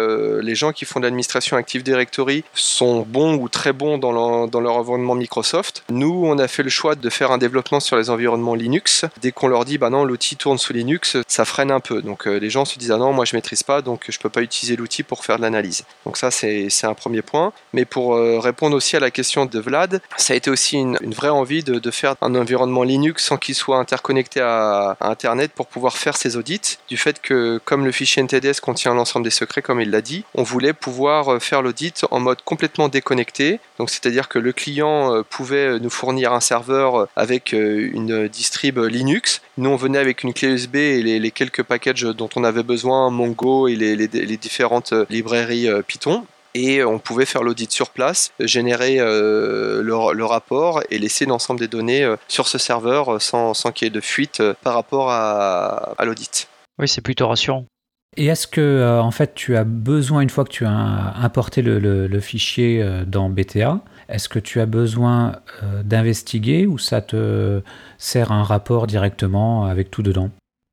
les 0.40 0.54
gens 0.54 0.72
qui 0.72 0.86
font 0.86 0.98
de 0.98 1.04
l'administration 1.04 1.58
Active 1.58 1.82
Directory 1.82 2.42
sont 2.54 3.02
bons 3.02 3.34
ou 3.34 3.50
très 3.50 3.74
bons 3.74 3.98
dans 3.98 4.12
leur, 4.12 4.76
environnement 4.76 5.14
Microsoft. 5.14 5.84
Nous, 5.90 6.22
on 6.24 6.38
a 6.38 6.48
fait 6.48 6.62
le 6.62 6.70
choix 6.70 6.94
de 6.94 7.10
faire 7.10 7.32
un 7.32 7.38
développement 7.38 7.80
sur 7.80 7.96
les 7.96 8.08
environnements 8.08 8.54
Linux. 8.54 9.04
Dès 9.20 9.30
qu'on 9.30 9.48
leur 9.48 9.66
dit 9.66 9.76
bah 9.76 9.90
non, 9.90 10.04
l'outil 10.04 10.36
tourne 10.36 10.56
sous 10.56 10.72
Linux, 10.72 11.18
ça 11.28 11.44
freine 11.44 11.70
un 11.70 11.80
peu. 11.80 12.00
Donc 12.00 12.24
les 12.24 12.48
gens 12.48 12.64
se 12.64 12.78
disent 12.78 12.92
ah 12.92 12.96
non, 12.96 13.12
moi 13.12 13.26
je 13.26 13.36
maîtrise 13.36 13.62
pas, 13.62 13.82
donc 13.82 14.06
je 14.08 14.18
peux 14.18 14.30
pas 14.30 14.40
utiliser 14.40 14.76
l'outil 14.76 15.02
pour 15.02 15.22
faire 15.22 15.36
de 15.36 15.42
l'analyse. 15.42 15.84
Donc 16.06 16.16
ça 16.16 16.30
c'est 16.30 16.84
un 16.84 16.94
premier 16.94 17.20
point. 17.20 17.52
Mais 17.74 17.84
pour 17.84 18.16
répondre 18.16 18.74
aussi 18.74 18.96
à 18.96 19.00
la 19.00 19.10
question 19.10 19.44
de 19.44 19.58
Vlad, 19.58 20.00
ça 20.16 20.32
a 20.32 20.36
été 20.36 20.50
aussi 20.50 20.76
une, 20.78 20.96
une 21.02 21.12
vraie 21.12 21.28
envie 21.42 21.62
de, 21.62 21.90
faire 21.90 22.14
un 22.22 22.34
environnement 22.34 22.84
Linux 22.84 23.24
sans 23.24 23.36
qu'il 23.36 23.54
soit 23.54 23.78
interconnecté 23.78 24.40
à, 24.40 24.96
Internet 25.00 25.52
pour 25.52 25.66
pouvoir 25.66 25.96
faire 25.96 26.16
ses 26.16 26.36
audits. 26.36 26.78
Du 26.88 26.96
fait 26.96 27.20
que, 27.20 27.60
comme 27.64 27.84
le 27.84 27.92
fichier 27.92 28.22
NTDS 28.22 28.60
contient 28.60 28.94
l'ensemble 28.94 29.24
des 29.24 29.30
secrets, 29.30 29.62
comme 29.62 29.80
il 29.80 29.90
l'a 29.90 30.00
dit, 30.00 30.24
on 30.34 30.42
voulait 30.42 30.72
pouvoir 30.72 31.42
faire 31.42 31.60
l'audit 31.62 32.04
en 32.10 32.20
mode 32.20 32.42
complètement 32.42 32.88
déconnecté. 32.88 33.60
Donc, 33.78 33.90
c'est-à-dire 33.90 34.28
que 34.28 34.38
le 34.38 34.52
client 34.52 35.14
euh, 35.14 35.22
pouvait 35.28 35.78
nous 35.80 35.90
fournir 35.90 36.32
un 36.32 36.40
serveur 36.40 37.08
avec 37.16 37.52
euh, 37.52 37.90
une 37.92 38.28
distrib 38.28 38.78
Linux. 38.78 39.42
Nous, 39.58 39.68
on 39.68 39.76
venait 39.76 39.98
avec 39.98 40.22
une 40.22 40.32
clé 40.32 40.48
USB 40.48 40.76
et 40.76 41.02
les, 41.02 41.30
quelques 41.30 41.62
packages 41.62 42.02
dont 42.02 42.28
on 42.36 42.44
avait 42.44 42.62
besoin, 42.62 43.10
Mongo 43.10 43.68
et 43.68 43.76
les, 43.76 44.36
différentes 44.36 44.94
librairies 45.10 45.68
euh, 45.68 45.82
Python 45.82 46.24
et 46.54 46.84
on 46.84 46.98
pouvait 46.98 47.26
faire 47.26 47.42
l'audit 47.42 47.70
sur 47.70 47.90
place, 47.90 48.32
générer 48.40 48.96
euh, 48.98 49.82
le, 49.82 50.24
rapport 50.24 50.82
et 50.90 50.98
laisser 50.98 51.26
l'ensemble 51.26 51.60
des 51.60 51.68
données 51.68 52.04
euh, 52.04 52.16
sur 52.28 52.46
ce 52.46 52.58
serveur 52.58 53.14
euh, 53.14 53.18
sans, 53.18 53.54
sans 53.54 53.72
qu'il 53.72 53.86
y 53.86 53.88
ait 53.88 53.90
de 53.90 54.00
fuite 54.00 54.42
par 54.62 54.74
rapport 54.74 55.10
à, 55.10 55.94
à 55.98 56.04
l'audit. 56.04 56.48
Oui, 56.78 56.88
c'est 56.88 57.00
plutôt 57.00 57.28
rassurant. 57.28 57.66
Et 58.18 58.26
est-ce 58.26 58.46
que 58.46 58.98
en 59.00 59.10
fait 59.10 59.34
tu 59.34 59.56
as 59.56 59.64
besoin 59.64 60.20
une 60.20 60.28
fois 60.28 60.44
que 60.44 60.50
tu 60.50 60.66
as 60.66 60.70
importé 60.70 61.62
le, 61.62 61.78
le, 61.78 62.20
fichier 62.20 62.84
dans 63.06 63.30
BTA, 63.30 63.80
est-ce 64.10 64.28
que 64.28 64.38
tu 64.38 64.60
as 64.60 64.66
besoin 64.66 65.36
d'investiguer 65.82 66.66
ou 66.66 66.76
ça 66.76 67.00
te 67.00 67.62
sert 67.96 68.30
un 68.30 68.42
rapport 68.42 68.86
directement 68.86 69.64
avec 69.64 69.90
tout 69.90 70.02
dedans? 70.02 70.28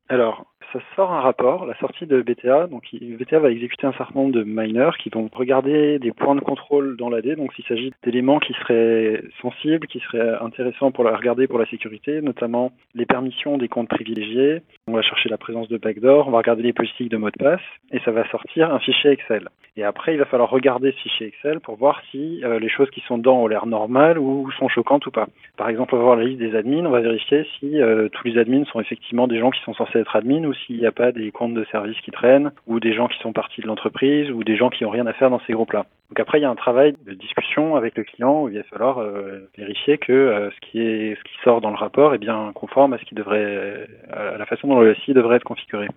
Alors 0.09 0.48
ça 0.73 0.79
sort 0.95 1.11
un 1.11 1.21
rapport, 1.21 1.65
la 1.65 1.75
sortie 1.77 2.05
de 2.05 2.21
BTA. 2.21 2.67
Donc, 2.67 2.83
BTA 2.91 3.39
va 3.39 3.51
exécuter 3.51 3.87
un 3.87 3.93
certain 3.93 4.19
nombre 4.19 4.33
de 4.33 4.43
miners 4.43 4.97
qui 5.01 5.09
vont 5.09 5.29
regarder 5.33 5.99
des 5.99 6.11
points 6.11 6.35
de 6.35 6.41
contrôle 6.41 6.97
dans 6.97 7.09
l'AD. 7.09 7.35
Donc, 7.35 7.53
s'il 7.53 7.65
s'agit 7.65 7.91
d'éléments 8.03 8.39
qui 8.39 8.53
seraient 8.53 9.23
sensibles, 9.41 9.87
qui 9.87 9.99
seraient 9.99 10.37
intéressants 10.41 10.91
pour 10.91 11.03
la 11.03 11.15
regarder 11.15 11.47
pour 11.47 11.59
la 11.59 11.65
sécurité, 11.65 12.21
notamment 12.21 12.71
les 12.95 13.05
permissions 13.05 13.57
des 13.57 13.67
comptes 13.67 13.89
privilégiés. 13.89 14.61
On 14.87 14.93
va 14.93 15.01
chercher 15.01 15.29
la 15.29 15.37
présence 15.37 15.67
de 15.69 15.77
backdoor, 15.77 16.27
on 16.27 16.31
va 16.31 16.39
regarder 16.39 16.63
les 16.63 16.73
politiques 16.73 17.09
de 17.09 17.17
mot 17.17 17.29
de 17.29 17.37
passe 17.37 17.61
et 17.91 17.99
ça 17.99 18.11
va 18.11 18.27
sortir 18.29 18.73
un 18.73 18.79
fichier 18.79 19.11
Excel. 19.11 19.49
Et 19.77 19.83
après, 19.83 20.13
il 20.13 20.17
va 20.17 20.25
falloir 20.25 20.49
regarder 20.49 20.91
ce 20.91 20.97
fichier 20.97 21.27
Excel 21.27 21.59
pour 21.61 21.75
voir 21.77 22.01
si 22.11 22.43
euh, 22.43 22.59
les 22.59 22.69
choses 22.69 22.89
qui 22.89 23.01
sont 23.01 23.17
dedans 23.17 23.43
ont 23.43 23.47
l'air 23.47 23.65
normales 23.65 24.19
ou 24.19 24.49
sont 24.57 24.67
choquantes 24.67 25.05
ou 25.05 25.11
pas. 25.11 25.27
Par 25.57 25.69
exemple, 25.69 25.95
on 25.95 25.99
va 25.99 26.03
voir 26.03 26.15
la 26.17 26.25
liste 26.25 26.39
des 26.39 26.55
admins, 26.55 26.85
on 26.85 26.91
va 26.91 27.01
vérifier 27.01 27.45
si 27.59 27.79
euh, 27.79 28.09
tous 28.09 28.27
les 28.27 28.37
admins 28.37 28.65
sont 28.65 28.79
effectivement 28.79 29.27
des 29.27 29.39
gens 29.39 29.51
qui 29.51 29.61
sont 29.61 29.73
censés 29.73 29.99
être 29.99 30.15
admins 30.15 30.43
ou 30.43 30.53
s'il 30.65 30.77
n'y 30.77 30.85
a 30.85 30.91
pas 30.91 31.11
des 31.11 31.31
comptes 31.31 31.53
de 31.53 31.65
service 31.71 31.99
qui 32.01 32.11
traînent, 32.11 32.51
ou 32.67 32.79
des 32.79 32.93
gens 32.93 33.07
qui 33.07 33.19
sont 33.19 33.33
partis 33.33 33.61
de 33.61 33.67
l'entreprise, 33.67 34.29
ou 34.31 34.43
des 34.43 34.55
gens 34.55 34.69
qui 34.69 34.83
n'ont 34.83 34.89
rien 34.89 35.07
à 35.07 35.13
faire 35.13 35.29
dans 35.29 35.41
ces 35.47 35.53
groupes-là. 35.53 35.85
Donc 36.09 36.19
après, 36.19 36.39
il 36.39 36.41
y 36.41 36.45
a 36.45 36.49
un 36.49 36.55
travail 36.55 36.95
de 37.05 37.13
discussion 37.13 37.75
avec 37.75 37.95
le 37.95 38.03
client 38.03 38.43
où 38.43 38.49
il 38.49 38.57
va 38.57 38.63
falloir 38.63 38.97
euh, 38.99 39.47
vérifier 39.57 39.97
que 39.97 40.11
euh, 40.11 40.49
ce 40.49 40.69
qui 40.69 40.81
est 40.81 41.15
ce 41.15 41.23
qui 41.23 41.35
sort 41.43 41.61
dans 41.61 41.69
le 41.69 41.75
rapport 41.75 42.15
est 42.15 42.19
bien 42.19 42.51
conforme 42.55 42.93
à 42.93 42.97
ce 42.97 43.05
qui 43.05 43.15
devrait, 43.15 43.87
à 44.11 44.37
la 44.37 44.45
façon 44.45 44.67
dont 44.67 44.79
le 44.79 44.95
SI 44.95 45.13
devrait 45.13 45.37
être 45.37 45.43
configuré. 45.43 45.87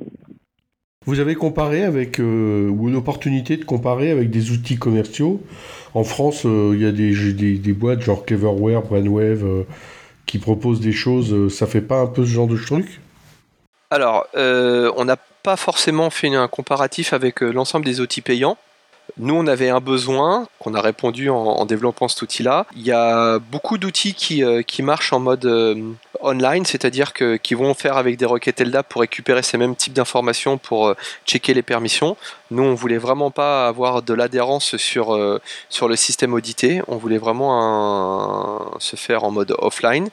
Vous 1.04 1.18
avez 1.18 1.34
comparé 1.34 1.82
avec, 1.84 2.20
euh, 2.20 2.68
ou 2.68 2.88
une 2.88 2.94
opportunité 2.94 3.56
de 3.56 3.64
comparer 3.64 4.10
avec 4.10 4.30
des 4.30 4.52
outils 4.52 4.78
commerciaux. 4.78 5.42
En 5.94 6.04
France, 6.04 6.44
il 6.44 6.80
y 6.80 6.86
a 6.86 6.92
des, 6.92 7.32
des, 7.32 7.58
des, 7.58 7.72
boîtes 7.72 8.02
genre 8.02 8.24
Cleverware, 8.24 8.82
Brainwave, 8.82 9.64
qui 10.26 10.38
proposent 10.38 10.80
des 10.80 10.92
choses. 10.92 11.52
ça 11.52 11.66
fait 11.66 11.80
pas 11.80 12.00
un 12.00 12.06
peu 12.06 12.24
ce 12.24 12.30
genre 12.30 12.46
de 12.46 12.56
truc? 12.56 13.00
Alors, 13.92 14.26
euh, 14.36 14.90
on 14.96 15.04
n'a 15.04 15.18
pas 15.42 15.56
forcément 15.56 16.08
fait 16.08 16.34
un 16.34 16.48
comparatif 16.48 17.12
avec 17.12 17.42
euh, 17.42 17.50
l'ensemble 17.50 17.84
des 17.84 18.00
outils 18.00 18.22
payants. 18.22 18.56
Nous, 19.18 19.34
on 19.34 19.46
avait 19.46 19.68
un 19.68 19.80
besoin 19.80 20.48
qu'on 20.58 20.72
a 20.72 20.80
répondu 20.80 21.28
en, 21.28 21.66
développant 21.66 22.08
cet 22.08 22.22
outil-là. 22.22 22.64
Il 22.74 22.80
y 22.80 22.92
a 22.92 23.38
beaucoup 23.38 23.76
d'outils 23.76 24.14
qui, 24.14 24.42
euh, 24.42 24.62
marchent 24.78 25.12
en 25.12 25.20
mode 25.20 25.44
online, 26.24 26.64
c'est-à-dire 26.64 27.12
que 27.12 27.36
qui 27.36 27.54
vont 27.54 27.74
faire 27.74 27.96
avec 27.96 28.16
des 28.16 28.24
requêtes 28.24 28.60
LDAP 28.60 28.88
pour 28.88 29.00
récupérer 29.00 29.42
ces 29.42 29.58
mêmes 29.58 29.76
types 29.76 29.92
d'informations 29.92 30.58
pour 30.58 30.94
checker 31.26 31.54
les 31.54 31.62
permissions. 31.62 32.16
Nous, 32.52 32.62
on 32.62 32.74
voulait 32.74 32.98
vraiment 32.98 33.30
pas 33.30 33.66
avoir 33.66 34.02
de 34.02 34.12
l'adhérence 34.12 34.76
sur, 34.76 35.14
euh, 35.14 35.40
sur 35.70 35.88
le 35.88 35.96
système 35.96 36.34
audité. 36.34 36.82
On 36.86 36.96
voulait 36.96 37.18
vraiment 37.18 38.70
se 38.78 38.96
faire 38.96 39.24
en 39.24 39.30
mode 39.30 39.54
offline. 39.58 40.10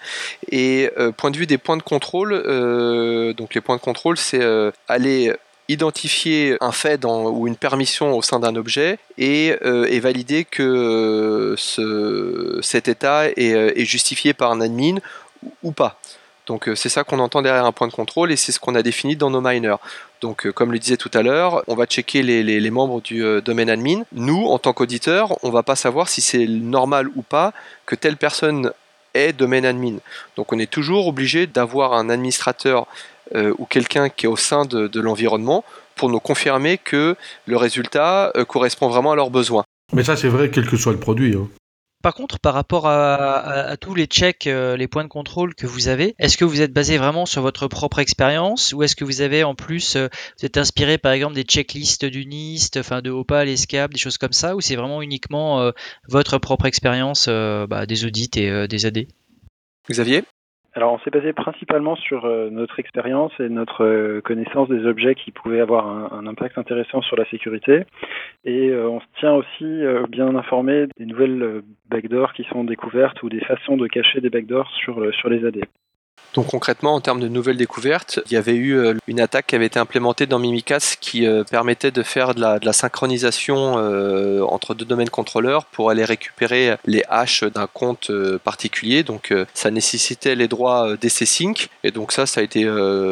Et 0.50 0.90
euh, 0.98 1.12
point 1.12 1.32
de 1.32 1.38
vue 1.38 1.48
des 1.48 1.58
points 1.58 1.76
de 1.76 1.84
contrôle, 1.84 2.32
euh, 2.34 3.34
donc 3.34 3.56
les 3.56 3.62
points 3.62 3.76
de 3.76 3.82
contrôle, 3.82 4.18
c'est 4.18 4.42
aller 4.88 5.34
identifier 5.68 6.58
un 6.62 6.72
fait 6.72 7.06
ou 7.06 7.46
une 7.46 7.58
permission 7.58 8.18
au 8.18 8.22
sein 8.22 8.40
d'un 8.40 8.56
objet 8.56 8.98
et, 9.18 9.56
valider 10.00 10.46
que 10.46 11.56
cet 11.58 12.88
état 12.88 13.28
est, 13.36 13.86
justifié 13.86 14.34
par 14.34 14.52
un 14.52 14.62
admin 14.62 14.96
ou 15.64 15.72
pas. 15.72 16.00
Donc 16.48 16.70
c'est 16.74 16.90
ça 16.90 17.04
qu'on 17.04 17.20
entend 17.20 17.42
derrière 17.42 17.66
un 17.66 17.72
point 17.72 17.88
de 17.88 17.94
contrôle 17.94 18.32
et 18.32 18.36
c'est 18.36 18.52
ce 18.52 18.60
qu'on 18.60 18.74
a 18.74 18.82
défini 18.82 19.16
dans 19.16 19.30
nos 19.30 19.42
miners. 19.42 19.76
Donc, 20.22 20.46
euh, 20.46 20.52
comme 20.52 20.72
le 20.72 20.80
disait 20.80 20.98
tout 20.98 21.12
à 21.14 21.22
l'heure, 21.22 21.64
on 21.68 21.76
va 21.76 21.86
checker 21.86 22.22
les, 22.24 22.72
membres 22.72 23.02
du 23.02 23.24
euh, 23.24 23.42
domaine 23.42 23.70
admin. 23.70 24.04
Nous, 24.12 24.46
en 24.48 24.60
tant 24.60 24.74
qu'auditeur, 24.74 25.38
on 25.44 25.50
va 25.50 25.64
pas 25.64 25.76
savoir 25.76 26.10
si 26.10 26.22
c'est 26.22 26.46
normal 26.48 27.10
ou 27.16 27.22
pas 27.22 27.54
que 27.86 27.96
telle 27.96 28.18
personne 28.18 28.72
est 29.14 29.34
domaine 29.34 29.66
admin. 29.66 29.98
Donc, 30.36 30.52
on 30.52 30.60
est 30.60 30.70
toujours 30.70 31.08
obligé 31.08 31.48
d'avoir 31.48 31.94
un 31.94 32.10
administrateur 32.10 32.88
euh, 33.36 33.54
ou 33.58 33.66
quelqu'un 33.66 34.10
qui 34.10 34.26
est 34.26 34.30
au 34.30 34.38
sein 34.38 34.66
de, 34.66 35.00
l'environnement 35.00 35.64
pour 35.96 36.10
nous 36.10 36.20
confirmer 36.20 36.78
que 36.78 37.16
le 37.46 37.58
résultat 37.58 38.32
correspond 38.48 38.88
vraiment 38.88 39.12
à 39.12 39.16
leurs 39.16 39.30
besoins. 39.30 39.64
Mais 39.94 40.04
ça, 40.04 40.16
c'est 40.16 40.30
vrai, 40.30 40.50
quel 40.50 40.68
que 40.68 40.78
soit 40.78 40.94
le 40.94 41.00
produit. 41.00 41.36
Hein. 41.36 41.50
Par 42.02 42.14
contre, 42.14 42.40
par 42.40 42.54
rapport 42.54 42.88
à, 42.88 43.76
tous 43.76 43.94
les 43.94 44.06
checks, 44.06 44.48
euh, 44.48 44.78
les 44.78 44.88
points 44.88 45.04
de 45.04 45.10
contrôle 45.10 45.54
que 45.54 45.68
vous 45.68 45.90
avez, 45.90 46.16
est-ce 46.18 46.38
que 46.38 46.46
vous 46.46 46.62
êtes 46.62 46.72
basé 46.72 46.98
vraiment 46.98 47.26
sur 47.26 47.42
votre 47.42 47.68
propre 47.68 48.00
expérience 48.00 48.72
ou 48.72 48.84
est-ce 48.84 48.96
que 48.96 49.04
vous 49.04 49.20
avez 49.20 49.44
en 49.44 49.54
plus, 49.54 49.98
euh, 49.98 50.08
vous 50.40 50.46
êtes 50.46 50.56
inspiré 50.56 50.98
par 50.98 51.12
exemple 51.12 51.36
des 51.36 51.44
checklists 51.44 52.06
du 52.06 52.26
NIST, 52.26 52.78
enfin 52.78 53.02
de 53.02 53.10
Opal, 53.10 53.50
Escape, 53.50 53.92
des 53.92 54.00
choses 54.00 54.18
comme 54.18 54.32
ça, 54.32 54.56
ou 54.56 54.62
c'est 54.62 54.78
vraiment 54.78 55.02
uniquement 55.02 55.60
euh, 55.60 55.72
votre 56.08 56.38
propre 56.38 56.68
expérience 56.68 57.28
bah, 57.28 57.86
des 57.86 58.06
audits 58.06 58.32
et 58.36 58.68
des 58.70 58.86
AD 58.86 59.06
Xavier? 59.90 60.24
Alors 60.74 60.94
on 60.94 61.00
s'est 61.00 61.10
basé 61.10 61.34
principalement 61.34 61.96
sur 61.96 62.26
euh, 62.26 62.50
notre 62.52 62.80
expérience 62.80 63.32
et 63.40 63.50
notre 63.50 63.84
euh, 63.84 64.22
connaissance 64.22 64.70
des 64.70 64.86
objets 64.86 65.16
qui 65.16 65.32
pouvaient 65.32 65.62
avoir 65.62 65.88
un, 65.88 66.28
impact 66.28 66.58
intéressant 66.58 67.02
sur 67.02 67.16
la 67.16 67.26
sécurité. 67.26 67.86
Et 68.46 68.70
euh, 68.70 68.88
on 68.88 69.00
se 69.00 69.06
tient 69.20 69.34
aussi 69.34 69.82
bien 70.10 70.36
informé 70.36 70.88
des 70.98 71.06
nouvelles 71.06 71.62
backdoors 71.90 72.34
qui 72.34 72.44
sont 72.46 72.64
découvertes 72.64 73.22
ou 73.24 73.30
des 73.30 73.40
façons 73.42 73.78
de 73.78 73.88
cacher 73.88 74.22
des 74.22 74.30
backdoors 74.30 74.70
sur, 74.72 75.14
sur 75.16 75.30
les 75.30 75.46
AD. 75.46 75.66
Donc 76.34 76.48
concrètement, 76.48 76.94
en 76.94 77.02
termes 77.02 77.20
de 77.20 77.28
nouvelles 77.28 77.58
découvertes, 77.58 78.20
il 78.28 78.34
y 78.34 78.38
avait 78.38 78.56
eu 78.56 78.78
euh, 78.78 78.94
une 79.08 79.20
attaque 79.20 79.48
qui 79.48 79.56
avait 79.56 79.66
été 79.66 79.80
implémentée 79.80 80.28
dans 80.28 80.38
Mimikatz 80.38 80.96
qui 81.00 81.26
euh, 81.26 81.44
permettait 81.44 81.92
de 81.92 82.04
faire 82.04 82.36
de 82.36 82.42
la, 82.42 82.74
synchronisation 82.74 83.76
euh, 83.78 84.42
entre 84.44 84.76
deux 84.76 84.86
domaines 84.86 85.10
contrôleurs 85.10 85.66
pour 85.66 85.90
aller 85.90 86.06
récupérer 86.06 86.76
les 86.86 87.04
hashes 87.10 87.44
d'un 87.44 87.68
compte 87.68 88.12
particulier. 88.44 89.04
Donc 89.04 89.34
ça 89.54 89.72
nécessitait 89.72 90.36
les 90.36 90.48
droits 90.48 90.96
DC 90.96 91.26
Sync 91.26 91.70
et 91.84 91.92
donc 91.92 92.12
ça, 92.12 92.26
ça 92.26 92.42
a 92.42 92.44
été 92.44 92.70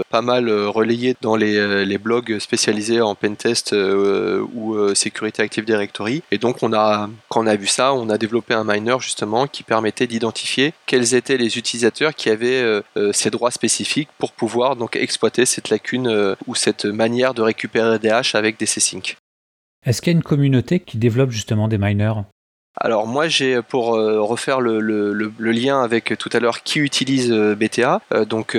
pas 0.10 0.22
mal 0.22 0.50
relayé 0.50 1.16
dans 1.22 1.36
les, 1.36 1.98
blogs 1.98 2.38
spécialisés 2.40 3.02
en 3.02 3.16
pentest 3.16 3.74
ou 3.74 4.78
sécurité 4.94 5.42
Active 5.42 5.66
Directory. 5.66 6.22
Et 6.32 6.38
donc 6.38 6.62
on 6.62 6.72
a, 6.74 7.10
quand 7.30 7.44
on 7.44 7.48
a 7.48 7.56
vu 7.56 7.68
ça, 7.68 7.94
on 7.94 8.10
a 8.10 8.18
développé 8.18 8.54
un 8.54 8.64
miner 8.64 8.98
justement 9.00 9.48
qui 9.48 9.64
permettait 9.64 10.08
d'identifier 10.08 10.74
quels 10.86 11.16
étaient 11.16 11.38
les 11.38 11.58
utilisateurs 11.58 12.14
qui 12.14 12.30
avaient 12.30 12.82
ces 13.14 13.30
droits 13.30 13.52
spécifiques 13.52 14.10
pour 14.18 14.32
pouvoir 14.32 14.76
donc 14.76 14.96
exploiter 14.96 15.46
cette 15.46 15.70
lacune 15.70 16.08
euh, 16.08 16.36
ou 16.48 16.56
cette 16.56 16.86
manière 16.86 17.34
de 17.34 17.42
récupérer 17.42 18.00
des 18.00 18.10
haches 18.10 18.36
avec 18.36 18.60
des 18.60 18.66
C-Sync. 18.66 19.18
Est-ce 19.86 20.02
qu'il 20.02 20.12
y 20.12 20.16
a 20.16 20.18
une 20.18 20.24
communauté 20.24 20.80
qui 20.80 20.98
développe 20.98 21.32
justement 21.32 21.68
des 21.68 21.78
miners? 21.78 22.22
Alors 22.80 23.08
moi 23.08 23.28
j'ai 23.28 23.62
pour 23.62 23.96
euh, 23.96 24.22
refaire 24.22 24.62
le, 24.62 25.32
lien 25.40 25.82
avec 25.82 26.18
tout 26.18 26.30
à 26.34 26.40
l'heure 26.40 26.64
qui 26.64 26.80
utilise 26.80 27.32
euh, 27.32 27.56
BTA. 27.56 28.02
Euh, 28.14 28.26
donc 28.26 28.58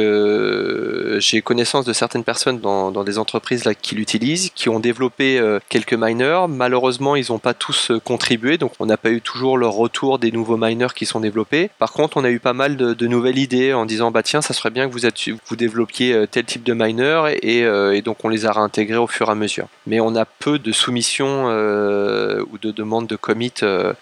j'ai 1.21 1.43
connaissance 1.43 1.85
de 1.85 1.93
certaines 1.93 2.25
personnes 2.25 2.61
dans, 2.61 3.05
des 3.05 3.19
entreprises 3.19 3.65
qui 3.81 3.95
l'utilisent, 3.95 4.51
qui 4.55 4.69
ont 4.69 4.81
développé 4.81 5.41
quelques 5.69 5.95
miners. 5.95 6.47
Malheureusement 6.49 7.17
ils 7.17 7.27
n'ont 7.31 7.39
pas 7.39 7.55
tous 7.55 7.93
contribué, 8.05 8.59
donc 8.59 8.73
on 8.81 8.87
n'a 8.87 8.97
pas 8.97 9.11
eu 9.11 9.21
toujours 9.21 9.57
le 9.57 9.67
retour 9.67 10.19
des 10.19 10.33
nouveaux 10.33 10.57
miners 10.57 10.95
qui 10.95 11.07
sont 11.07 11.21
développés. 11.21 11.71
Par 11.79 11.93
contre 11.93 12.17
on 12.17 12.25
a 12.25 12.31
eu 12.31 12.41
pas 12.41 12.53
mal 12.53 12.77
de, 12.77 13.07
nouvelles 13.07 13.39
idées 13.39 13.73
en 13.73 13.87
disant 13.87 14.11
bah 14.11 14.23
tiens 14.23 14.43
ça 14.43 14.53
serait 14.53 14.71
bien 14.71 14.89
que 14.89 14.93
vous, 14.93 15.01
vous 15.47 15.57
développiez 15.57 16.27
tel 16.31 16.45
type 16.45 16.63
de 16.63 16.75
miner 16.75 17.37
et, 17.43 18.03
donc 18.03 18.25
on 18.25 18.29
les 18.29 18.47
a 18.47 18.53
réintégrés 18.53 18.99
au 18.99 19.07
fur 19.07 19.29
et 19.29 19.33
à 19.33 19.35
mesure. 19.35 19.69
Mais 19.87 20.01
on 20.01 20.15
a 20.17 20.25
peu 20.25 20.59
de 20.59 20.73
soumissions 20.73 21.47
ou 21.47 22.59
de 22.59 22.71
demandes 22.71 23.07
de 23.07 23.17
commit 23.17 23.53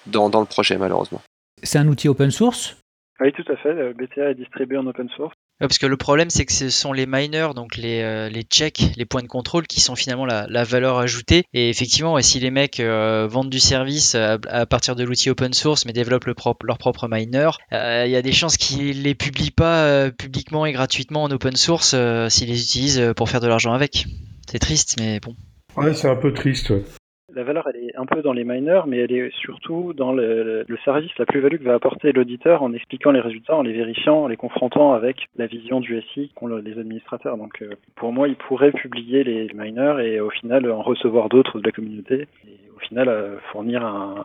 dans, 0.06 0.28
le 0.40 0.46
projet, 0.46 0.78
malheureusement. 0.78 1.20
C'est 1.62 1.78
un 1.78 1.88
outil 1.88 2.08
open 2.08 2.30
source 2.30 2.76
Oui, 3.20 3.32
tout 3.32 3.50
à 3.50 3.56
fait. 3.56 3.92
BTA 3.94 4.30
est 4.30 4.34
distribué 4.34 4.76
en 4.78 4.86
open 4.86 5.08
source. 5.16 5.34
parce 5.58 5.78
que 5.78 5.86
le 5.86 5.96
problème, 5.96 6.30
c'est 6.30 6.44
que 6.44 6.52
ce 6.52 6.68
sont 6.68 6.92
les 6.92 7.06
miners, 7.06 7.48
donc 7.54 7.76
les, 7.76 8.02
euh, 8.02 8.28
les 8.28 8.42
checks, 8.42 8.82
les 8.96 9.06
points 9.06 9.22
de 9.22 9.28
contrôle, 9.28 9.66
qui 9.66 9.80
sont 9.80 9.96
finalement 9.96 10.26
la, 10.26 10.64
valeur 10.64 10.98
ajoutée. 10.98 11.44
Et 11.54 11.70
effectivement, 11.70 12.20
si 12.20 12.40
les 12.40 12.50
mecs 12.50 12.80
euh, 12.80 13.26
vendent 13.26 13.50
du 13.50 13.60
service 13.60 14.14
à, 14.14 14.66
partir 14.66 14.96
de 14.96 15.04
l'outil 15.04 15.30
open 15.30 15.52
source, 15.54 15.86
mais 15.86 15.92
développent 15.92 16.26
leur 16.26 16.78
propre 16.78 17.08
miner, 17.08 17.50
euh, 17.72 18.04
il 18.06 18.10
y 18.10 18.16
a 18.16 18.22
des 18.22 18.32
chances 18.32 18.56
qu'ils 18.56 19.02
les 19.02 19.14
publient 19.14 19.50
pas 19.50 20.10
publiquement 20.10 20.66
et 20.66 20.72
gratuitement 20.72 21.24
en 21.24 21.30
open 21.30 21.56
source 21.56 21.94
s'ils 22.28 22.48
les 22.48 22.62
utilisent 22.62 23.12
pour 23.16 23.30
faire 23.30 23.40
de 23.40 23.48
l'argent 23.48 23.72
avec. 23.72 24.06
C'est 24.50 24.58
triste, 24.58 24.96
mais 25.00 25.20
bon. 25.20 25.34
Ouais, 25.76 25.92
c'est 25.94 26.08
un 26.08 26.16
peu 26.16 26.32
triste 26.32 26.72
la 27.36 27.44
valeur, 27.44 27.68
elle 27.68 27.84
est 27.84 27.96
un 27.96 28.06
peu 28.06 28.22
dans 28.22 28.32
les 28.32 28.44
miners, 28.44 28.80
mais 28.86 28.96
elle 28.96 29.12
est 29.12 29.30
surtout 29.42 29.92
dans 29.92 30.12
le, 30.12 30.64
service, 30.84 31.10
la 31.18 31.26
plus-value 31.26 31.58
que 31.58 31.64
va 31.64 31.74
apporter 31.74 32.12
l'auditeur 32.12 32.62
en 32.62 32.72
expliquant 32.72 33.10
les 33.10 33.20
résultats, 33.20 33.56
en 33.56 33.62
les 33.62 33.74
vérifiant, 33.74 34.24
en 34.24 34.26
les 34.26 34.38
confrontant 34.38 34.94
avec 34.94 35.28
la 35.36 35.46
vision 35.46 35.80
du 35.80 36.00
SI 36.14 36.30
qu'ont 36.34 36.46
les 36.46 36.78
administrateurs. 36.78 37.36
Donc, 37.36 37.60
euh, 37.60 37.74
pour 37.94 38.10
moi, 38.10 38.28
ils 38.28 38.36
pourraient 38.36 38.72
publier 38.72 39.22
les 39.22 39.50
miners 39.54 40.02
et 40.02 40.20
au 40.20 40.30
final 40.30 40.70
en 40.70 40.80
recevoir 40.80 41.28
d'autres 41.28 41.58
de 41.58 41.66
la 41.66 41.72
communauté 41.72 42.26
et 42.46 42.70
au 42.74 42.78
final 42.80 43.08
euh, 43.08 43.36
fournir 43.52 43.84
un, 43.84 44.24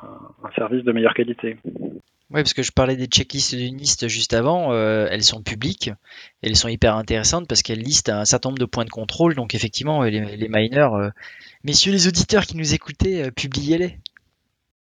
service 0.56 0.84
de 0.84 0.92
meilleure 0.94 1.14
qualité. 1.14 1.58
Oui, 1.66 2.44
parce 2.44 2.54
que 2.54 2.64
je 2.64 2.72
parlais 2.72 2.96
des 2.96 3.08
checklists 3.08 3.56
d'une 3.56 3.78
liste 3.78 4.08
juste 4.08 4.34
avant, 4.34 4.72
euh, 4.72 5.08
elles 5.12 5.24
sont 5.24 5.42
publiques, 5.42 5.92
elles 6.42 6.56
sont 6.56 6.70
hyper 6.70 6.96
intéressantes 6.96 7.46
parce 7.46 7.62
qu'elles 7.62 7.80
listent 7.80 8.10
un 8.10 8.24
certain 8.24 8.50
nombre 8.50 8.60
de 8.60 8.66
points 8.66 8.86
de 8.86 8.90
contrôle, 8.90 9.36
donc 9.36 9.54
effectivement, 9.54 10.04
les, 10.04 10.38
les 10.38 10.48
miners, 10.48 11.12
Messieurs 11.64 11.92
les 11.92 12.08
auditeurs 12.08 12.46
qui 12.46 12.58
nous 12.58 12.74
écoutaient, 12.74 13.24
euh, 13.24 13.32
publiez-les. 13.32 14.00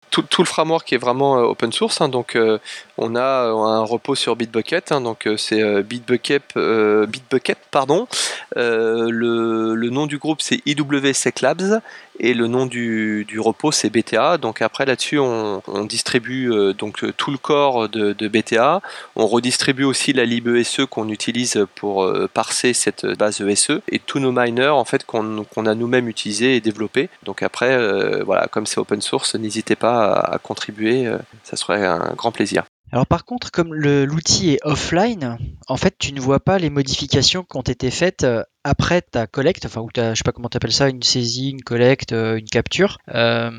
Tout, 0.09 0.25
le 0.39 0.45
framework 0.45 0.93
est 0.93 0.97
vraiment 0.97 1.39
euh, 1.39 1.43
open 1.43 1.71
source, 1.71 1.99
hein, 1.99 2.07
donc 2.07 2.35
euh, 2.35 2.59
on 2.99 3.15
a 3.15 3.47
un 3.47 3.83
repos 3.83 4.13
sur 4.13 4.35
Bitbucket, 4.35 4.91
hein, 4.91 5.01
donc 5.01 5.27
c'est 5.37 5.81
Bitbucket, 5.81 6.55
Bitbucket, 6.55 7.57
pardon. 7.71 8.07
Le, 8.55 9.73
le, 9.73 9.89
nom 9.89 10.05
du 10.05 10.19
groupe 10.19 10.39
c'est 10.39 10.61
IWSec 10.67 11.41
Labs 11.41 11.81
et 12.19 12.33
le 12.33 12.47
nom 12.47 12.65
du, 12.65 13.25
repos 13.39 13.71
c'est 13.71 13.89
BTA. 13.89 14.37
Donc 14.37 14.61
après 14.61 14.85
là-dessus 14.85 15.19
on, 15.19 15.61
distribue 15.85 16.51
euh, 16.51 16.73
donc 16.73 17.03
tout 17.17 17.31
le 17.31 17.37
corps 17.37 17.89
de, 17.89 18.27
BTA. 18.27 18.81
On 19.15 19.27
redistribue 19.27 19.83
aussi 19.83 20.13
la 20.13 20.25
libESE 20.25 20.81
qu'on 20.89 21.09
utilise 21.09 21.65
pour 21.75 22.03
euh, 22.03 22.29
parser 22.33 22.73
cette 22.73 23.05
base 23.05 23.41
ESE 23.41 23.81
et 23.89 23.99
tous 23.99 24.19
nos 24.19 24.31
miners 24.31 24.67
en 24.67 24.85
fait 24.85 25.05
qu'on 25.05 25.65
a 25.65 25.75
nous-mêmes 25.75 26.07
utilisés 26.07 26.55
et 26.55 26.61
développés. 26.61 27.09
Donc 27.23 27.43
après 27.43 27.73
euh, 27.73 28.23
voilà 28.23 28.47
comme 28.47 28.65
c'est 28.65 28.79
open 28.79 29.01
source, 29.01 29.35
n'hésitez 29.35 29.75
pas 29.75 30.13
à, 30.13 30.37
contribuer, 30.37 31.09
ça 31.43 31.55
serait 31.55 31.85
un 31.85 32.13
grand 32.15 32.31
plaisir. 32.31 32.63
Alors 32.93 33.07
par 33.07 33.25
contre, 33.25 33.49
comme 33.49 33.73
l'outil 33.73 34.51
est 34.51 34.59
offline, 34.61 35.39
en 35.67 35.77
fait, 35.77 35.95
tu 35.97 36.13
ne 36.13 36.21
vois 36.21 36.39
pas 36.39 36.59
les 36.59 36.69
modifications 36.69 37.41
qui 37.41 37.57
ont 37.57 37.61
été 37.61 37.89
faites 37.89 38.23
euh, 38.23 38.43
après 38.63 39.01
ta 39.01 39.25
collecte, 39.25 39.65
enfin, 39.65 39.81
ou 39.81 39.89
ta, 39.91 40.13
je 40.13 40.19
sais 40.19 40.23
pas 40.23 40.31
comment 40.31 40.47
tu 40.47 40.57
appelles 40.57 40.71
ça, 40.73 40.89
une 40.89 41.01
saisie, 41.01 41.49
une 41.49 41.63
collecte, 41.63 42.13
euh, 42.13 42.37
une 42.37 42.45
capture. 42.45 42.99
Euh, 43.15 43.49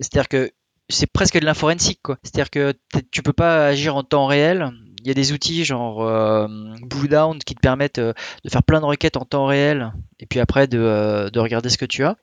c'est-à-dire 0.00 0.28
que 0.28 0.50
c'est 0.88 1.10
presque 1.10 1.38
de 1.38 1.44
l'inforensique, 1.44 2.00
quoi. 2.02 2.18
C'est-à-dire 2.22 2.50
que 2.50 2.74
tu 3.10 3.22
peux 3.22 3.32
pas 3.32 3.66
agir 3.66 3.96
en 3.96 4.02
temps 4.02 4.26
réel 4.26 4.72
il 5.02 5.08
y 5.08 5.10
a 5.10 5.14
des 5.14 5.32
outils 5.32 5.64
genre 5.64 6.02
euh, 6.02 6.46
Blue 6.82 7.08
Down 7.08 7.38
qui 7.38 7.54
te 7.54 7.60
permettent 7.60 7.98
euh, 7.98 8.12
de 8.44 8.50
faire 8.50 8.62
plein 8.62 8.80
de 8.80 8.84
requêtes 8.84 9.16
en 9.16 9.24
temps 9.24 9.46
réel 9.46 9.92
et 10.20 10.26
puis 10.26 10.40
après 10.40 10.66
de, 10.66 10.78
euh, 10.78 11.30
regarder 11.36 11.68
ce 11.68 11.78
que 11.78 11.84
tu 11.84 12.04
as. 12.04 12.16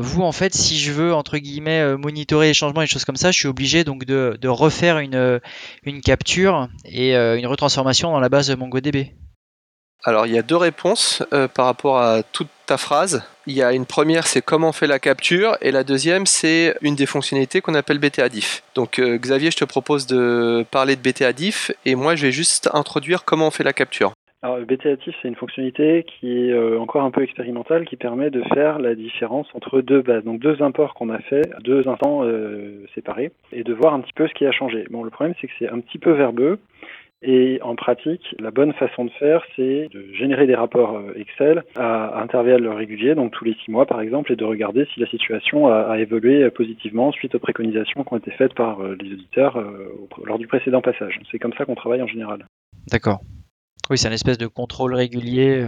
vous, 0.00 0.22
en 0.22 0.32
fait, 0.32 0.54
si 0.54 0.78
je 0.78 0.92
veux, 0.92 1.14
entre 1.14 1.38
guillemets, 1.38 1.96
monitorer 1.96 2.48
les 2.48 2.54
changements 2.54 2.80
et 2.80 2.84
des 2.84 2.90
choses 2.90 3.04
comme 3.04 3.16
ça, 3.16 3.30
je 3.30 3.38
suis 3.38 3.48
obligé 3.48 3.84
donc 3.84 4.04
de, 4.04 4.38
de 4.40 4.48
refaire 4.48 4.98
une, 4.98 5.40
une 5.84 6.00
capture 6.00 6.68
et 6.84 7.14
une 7.14 7.46
retransformation 7.46 8.10
dans 8.10 8.20
la 8.20 8.28
base 8.28 8.50
MongoDB. 8.56 9.12
Alors 10.04 10.26
il 10.26 10.32
y 10.32 10.38
a 10.38 10.42
deux 10.42 10.56
réponses 10.56 11.24
euh, 11.32 11.48
par 11.48 11.66
rapport 11.66 11.98
à 11.98 12.22
toute 12.22 12.48
ta 12.66 12.76
phrase. 12.76 13.28
Il 13.46 13.54
y 13.54 13.62
a 13.62 13.72
une 13.72 13.86
première, 13.86 14.26
c'est 14.26 14.42
comment 14.42 14.68
on 14.68 14.72
fait 14.72 14.86
la 14.86 14.98
capture, 14.98 15.56
et 15.60 15.70
la 15.70 15.84
deuxième, 15.84 16.26
c'est 16.26 16.76
une 16.82 16.96
des 16.96 17.06
fonctionnalités 17.06 17.60
qu'on 17.60 17.74
appelle 17.74 17.98
BTADIF. 17.98 18.62
Donc 18.74 18.98
euh, 18.98 19.18
Xavier, 19.18 19.50
je 19.50 19.56
te 19.56 19.64
propose 19.64 20.06
de 20.06 20.64
parler 20.70 20.96
de 20.96 21.00
BTADIF, 21.00 21.72
et 21.84 21.94
moi 21.94 22.16
je 22.16 22.26
vais 22.26 22.32
juste 22.32 22.68
introduire 22.72 23.24
comment 23.24 23.48
on 23.48 23.50
fait 23.50 23.64
la 23.64 23.72
capture. 23.72 24.12
Alors 24.42 24.58
BTADIF, 24.58 25.14
c'est 25.22 25.28
une 25.28 25.34
fonctionnalité 25.34 26.04
qui 26.04 26.30
est 26.30 26.52
euh, 26.52 26.78
encore 26.78 27.02
un 27.02 27.10
peu 27.10 27.22
expérimentale, 27.22 27.84
qui 27.84 27.96
permet 27.96 28.30
de 28.30 28.42
faire 28.54 28.78
la 28.78 28.94
différence 28.94 29.48
entre 29.54 29.80
deux 29.80 30.02
bases, 30.02 30.24
donc 30.24 30.40
deux 30.40 30.60
imports 30.62 30.94
qu'on 30.94 31.10
a 31.10 31.18
fait, 31.18 31.50
deux 31.64 31.88
instants 31.88 32.22
séparés, 32.94 33.32
et 33.52 33.64
de 33.64 33.72
voir 33.74 33.94
un 33.94 34.00
petit 34.00 34.12
peu 34.12 34.28
ce 34.28 34.34
qui 34.34 34.46
a 34.46 34.52
changé. 34.52 34.86
Bon, 34.90 35.02
le 35.02 35.10
problème, 35.10 35.34
c'est 35.40 35.46
que 35.48 35.52
c'est 35.58 35.68
un 35.68 35.80
petit 35.80 35.98
peu 35.98 36.12
verbeux. 36.12 36.58
Et 37.28 37.60
en 37.60 37.74
pratique, 37.74 38.22
la 38.38 38.52
bonne 38.52 38.72
façon 38.74 39.04
de 39.04 39.10
faire, 39.18 39.42
c'est 39.56 39.88
de 39.92 40.06
générer 40.14 40.46
des 40.46 40.54
rapports 40.54 40.96
euh, 40.96 41.12
Excel 41.16 41.64
à 41.74 42.20
intervalles 42.22 42.68
réguliers, 42.68 43.16
donc 43.16 43.32
tous 43.32 43.44
les 43.44 43.56
six 43.64 43.70
mois 43.70 43.84
par 43.84 44.00
exemple, 44.00 44.32
et 44.32 44.36
de 44.36 44.44
regarder 44.44 44.86
si 44.94 45.00
la 45.00 45.08
situation 45.08 45.66
a, 45.66 45.98
évolué 45.98 46.48
positivement 46.50 47.10
suite 47.10 47.34
aux 47.34 47.40
préconisations 47.40 48.04
qui 48.04 48.14
ont 48.14 48.18
été 48.18 48.30
faites 48.30 48.54
par 48.54 48.80
euh, 48.80 48.96
les 49.00 49.12
auditeurs 49.12 49.62
lors 50.24 50.38
du 50.38 50.46
précédent 50.46 50.80
passage. 50.80 51.18
C'est 51.30 51.38
comme 51.38 51.52
ça 51.58 51.64
qu'on 51.64 51.74
travaille 51.74 52.02
en 52.02 52.06
général. 52.06 52.46
D'accord. 52.90 53.20
Oui, 53.90 53.98
c'est 53.98 54.08
un 54.08 54.12
espèce 54.12 54.38
de 54.38 54.46
contrôle 54.46 54.94
régulier. 54.94 55.66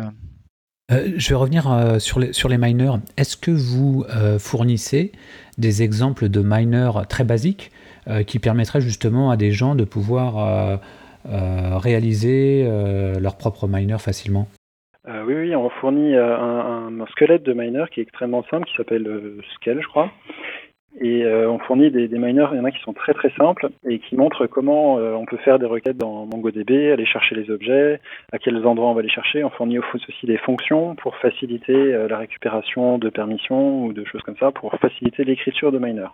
je 0.90 1.28
vais 1.28 1.34
revenir 1.34 1.64
sur, 2.00 2.20
les, 2.20 2.32
sur 2.32 2.48
les 2.48 2.58
miners. 2.58 2.98
Est-ce 3.16 3.36
que 3.36 3.50
vous 3.50 4.04
fournissez 4.38 5.12
des 5.56 5.82
exemples 5.82 6.28
de 6.28 6.40
miners 6.40 7.06
très 7.08 7.24
basiques 7.24 7.70
euh, 8.08 8.22
qui 8.22 8.38
permettrait 8.38 8.80
justement 8.80 9.30
à 9.30 9.36
des 9.36 9.52
gens 9.52 9.74
de 9.74 9.84
pouvoir 9.84 10.38
euh, 10.38 10.76
euh, 10.76 10.76
réaliser 11.25 12.68
leur 13.20 13.37
propre 13.37 13.66
miner 13.66 13.98
facilement 13.98 14.48
oui, 15.26 15.34
oui, 15.34 15.56
on 15.56 15.70
fournit 15.70 16.14
un, 16.16 16.90
squelette 17.10 17.42
de 17.42 17.54
miner 17.54 17.84
qui 17.90 18.00
est 18.00 18.02
extrêmement 18.02 18.44
simple, 18.50 18.66
qui 18.66 18.76
s'appelle 18.76 19.08
Scale, 19.54 19.80
je 19.80 19.88
crois. 19.88 20.10
Et 21.00 21.25
on 21.26 21.58
fournit 21.60 21.90
des, 21.90 22.08
miners, 22.08 22.48
il 22.52 22.58
y 22.58 22.60
en 22.60 22.64
a 22.64 22.70
qui 22.70 22.80
sont 22.80 22.92
très 22.92 23.14
très 23.14 23.30
simples 23.38 23.68
et 23.88 24.00
qui 24.00 24.16
montrent 24.16 24.46
comment 24.46 24.94
on 24.96 25.25
peut 25.25 25.37
faire 25.38 25.58
des 25.58 25.66
requêtes 25.66 25.96
dans 25.96 26.26
MongoDB, 26.26 26.92
aller 26.92 27.06
chercher 27.06 27.37
les 27.37 27.50
objets, 27.50 28.00
à 28.32 28.38
quels 28.38 28.66
endroits 28.66 28.90
on 28.90 28.94
va 28.94 29.02
les 29.02 29.08
chercher. 29.08 29.44
On 29.44 29.50
fournit 29.50 29.78
aussi 29.78 30.26
des 30.26 30.38
fonctions 30.38 30.94
pour 30.96 31.16
faciliter 31.16 32.06
la 32.08 32.18
récupération 32.18 32.98
de 32.98 33.08
permissions 33.08 33.84
ou 33.84 33.92
de 33.92 34.04
choses 34.04 34.22
comme 34.22 34.37
ça, 34.38 34.50
pour 34.50 34.75
faciliter 34.75 35.25
l'écriture 35.25 35.72
de 35.72 35.78
miner. 35.78 36.08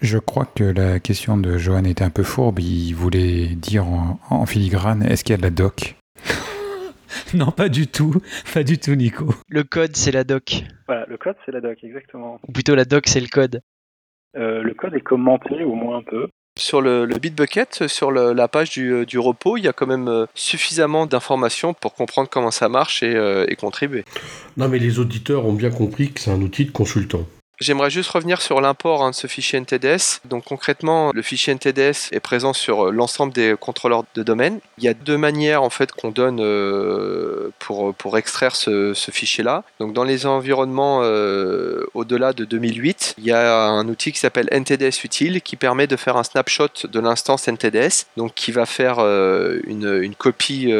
Je 0.00 0.18
crois 0.18 0.46
que 0.46 0.64
la 0.64 1.00
question 1.00 1.36
de 1.36 1.58
Johan 1.58 1.84
était 1.84 2.04
un 2.04 2.10
peu 2.10 2.22
fourbe. 2.22 2.60
Il 2.60 2.92
voulait 2.92 3.46
dire 3.46 3.86
en, 3.86 4.46
filigrane 4.46 5.02
est-ce 5.02 5.24
qu'il 5.24 5.32
y 5.32 5.34
a 5.34 5.38
de 5.38 5.42
la 5.42 5.50
doc? 5.50 5.96
Non, 7.34 7.50
pas 7.50 7.68
du 7.68 7.86
tout. 7.86 8.14
Pas 8.54 8.62
du 8.62 8.78
tout, 8.78 8.94
Nico. 8.94 9.34
Le 9.48 9.64
code, 9.64 9.96
c'est 9.96 10.12
la 10.12 10.24
doc. 10.24 10.62
Voilà, 10.86 11.06
le 11.06 11.16
code, 11.16 11.36
c'est 11.44 11.52
la 11.52 11.60
doc, 11.60 11.78
exactement. 11.82 12.38
Ou 12.46 12.52
plutôt 12.52 12.74
la 12.74 12.84
doc, 12.84 13.04
c'est 13.06 13.20
le 13.20 13.26
code. 13.28 13.60
Euh, 14.36 14.62
le 14.62 14.74
code 14.74 14.94
est 14.94 15.00
commenté, 15.00 15.64
au 15.64 15.74
moins 15.74 15.98
un 15.98 16.02
peu. 16.02 16.28
Sur 16.58 16.80
le, 16.80 17.06
Bitbucket, 17.06 17.86
sur 17.86 18.10
la 18.10 18.48
page 18.48 18.70
du, 18.70 19.18
repos, 19.18 19.56
il 19.56 19.64
y 19.64 19.68
a 19.68 19.72
quand 19.72 19.86
même 19.86 20.08
euh, 20.08 20.26
suffisamment 20.34 21.06
d'informations 21.06 21.72
pour 21.72 21.94
comprendre 21.94 22.28
comment 22.28 22.50
ça 22.50 22.68
marche 22.68 23.02
et, 23.02 23.14
euh, 23.14 23.46
et 23.48 23.56
contribuer. 23.56 24.04
Non, 24.56 24.68
mais 24.68 24.78
les 24.78 24.98
auditeurs 24.98 25.46
ont 25.46 25.52
bien 25.52 25.70
compris 25.70 26.12
que 26.12 26.20
c'est 26.20 26.30
un 26.30 26.40
outil 26.40 26.64
de 26.64 26.70
consultant. 26.70 27.26
J'aimerais 27.60 27.90
juste 27.90 28.10
revenir 28.10 28.40
sur 28.40 28.60
l'import 28.60 29.02
hein, 29.02 29.10
de 29.10 29.14
ce 29.16 29.26
fichier 29.26 29.58
NTDS. 29.58 30.20
Donc 30.24 30.44
concrètement, 30.44 31.10
le 31.12 31.22
fichier 31.22 31.52
NTDS 31.52 32.12
est 32.12 32.20
présent 32.20 32.52
sur 32.52 32.86
euh, 32.86 32.90
l'ensemble 32.92 33.32
des 33.32 33.56
contrôleurs 33.58 34.04
de 34.14 34.22
domaine. 34.22 34.60
Il 34.78 34.84
y 34.84 34.88
a 34.88 34.94
deux 34.94 35.16
manières 35.16 35.64
en 35.64 35.70
fait 35.70 35.90
qu'on 35.90 36.12
donne 36.12 36.38
euh, 36.40 37.50
pour, 37.58 37.94
pour 37.94 38.16
extraire 38.16 38.54
ce, 38.54 38.94
fichier-là. 38.94 39.64
Donc 39.80 39.92
dans 39.92 40.04
les 40.04 40.26
environnements 40.26 41.00
euh, 41.02 41.84
au-delà 41.94 42.32
de 42.32 42.44
2008, 42.44 43.16
il 43.18 43.24
y 43.24 43.32
a 43.32 43.58
un 43.58 43.88
outil 43.88 44.12
qui 44.12 44.20
s'appelle 44.20 44.48
NTDS 44.52 45.02
Utile 45.02 45.42
qui 45.42 45.56
permet 45.56 45.88
de 45.88 45.96
faire 45.96 46.16
un 46.16 46.22
snapshot 46.22 46.86
de 46.88 47.00
l'instance 47.00 47.48
NTDS, 47.48 48.06
donc 48.16 48.34
qui 48.34 48.52
va 48.52 48.66
faire 48.66 48.98
une, 48.98 50.00
une, 50.02 50.14
copie 50.14 50.72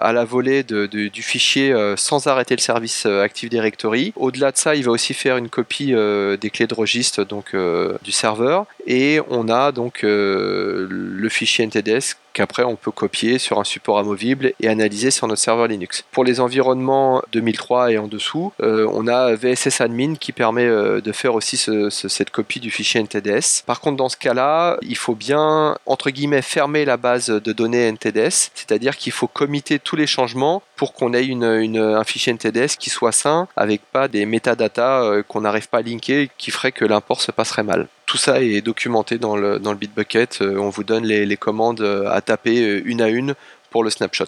à 0.00 0.12
la 0.12 0.24
volée 0.24 0.62
du 0.62 1.22
fichier 1.22 1.74
sans 1.96 2.26
arrêter 2.26 2.56
le 2.56 2.60
service 2.60 3.04
Active 3.06 3.50
Directory. 3.50 4.12
Au-delà 4.16 4.52
de 4.52 4.56
ça, 4.56 4.74
il 4.74 4.84
va 4.84 4.92
aussi 4.92 5.12
faire 5.12 5.36
une 5.36 5.50
copie 5.50 5.94
des 6.40 6.50
clés 6.50 6.66
de 6.66 6.74
registre 6.74 7.24
donc 7.24 7.54
euh, 7.54 7.96
du 8.02 8.12
serveur. 8.12 8.66
Et 8.86 9.20
on 9.28 9.48
a 9.48 9.72
donc 9.72 10.04
euh, 10.04 10.86
le 10.90 11.28
fichier 11.28 11.64
NTDS 11.66 12.16
qu'après 12.36 12.64
on 12.64 12.76
peut 12.76 12.90
copier 12.90 13.38
sur 13.38 13.58
un 13.58 13.64
support 13.64 13.98
amovible 13.98 14.52
et 14.60 14.68
analyser 14.68 15.10
sur 15.10 15.26
notre 15.26 15.40
serveur 15.40 15.68
Linux. 15.68 16.04
Pour 16.12 16.22
les 16.22 16.38
environnements 16.38 17.22
2003 17.32 17.92
et 17.92 17.98
en 17.98 18.08
dessous, 18.08 18.52
euh, 18.60 18.86
on 18.92 19.08
a 19.08 19.34
VSS 19.34 19.80
Admin 19.80 20.16
qui 20.16 20.32
permet 20.32 20.66
euh, 20.66 21.00
de 21.00 21.12
faire 21.12 21.34
aussi 21.34 21.56
cette 21.56 22.30
copie 22.30 22.60
du 22.60 22.70
fichier 22.70 23.00
NTDS. 23.00 23.62
Par 23.64 23.80
contre, 23.80 23.96
dans 23.96 24.10
ce 24.10 24.18
cas-là, 24.18 24.76
il 24.82 24.98
faut 24.98 25.14
bien, 25.14 25.78
entre 25.86 26.10
guillemets, 26.10 26.42
fermer 26.42 26.84
la 26.84 26.98
base 26.98 27.28
de 27.28 27.52
données 27.52 27.90
NTDS, 27.90 28.50
c'est-à-dire 28.54 28.98
qu'il 28.98 29.12
faut 29.12 29.28
committer 29.28 29.78
tous 29.78 29.96
les 29.96 30.06
changements 30.06 30.62
pour 30.76 30.92
qu'on 30.92 31.14
ait 31.14 31.26
un 31.32 32.04
fichier 32.04 32.34
NTDS 32.34 32.76
qui 32.78 32.90
soit 32.90 33.12
sain, 33.12 33.48
avec 33.56 33.80
pas 33.92 34.08
des 34.08 34.26
métadatas 34.26 35.04
euh, 35.04 35.22
qu'on 35.22 35.40
n'arrive 35.40 35.70
pas 35.70 35.78
à 35.78 35.82
linker, 35.82 36.28
qui 36.36 36.50
ferait 36.50 36.72
que 36.72 36.84
l'import 36.84 37.22
se 37.22 37.32
passerait 37.32 37.62
mal 37.62 37.88
tout 38.06 38.16
ça 38.16 38.40
est 38.40 38.62
documenté 38.62 39.18
dans 39.18 39.36
le, 39.36 39.58
dans 39.58 39.72
le 39.72 39.78
Bitbucket. 39.78 40.38
Euh, 40.40 40.58
on 40.58 40.70
vous 40.70 40.84
donne 40.84 41.04
les, 41.04 41.36
commandes 41.36 41.80
euh, 41.80 42.08
à 42.10 42.20
taper 42.20 42.62
euh, 42.62 42.82
une 42.86 43.02
à 43.02 43.08
une 43.08 43.34
pour 43.70 43.84
le 43.84 43.90
snapshot. 43.90 44.24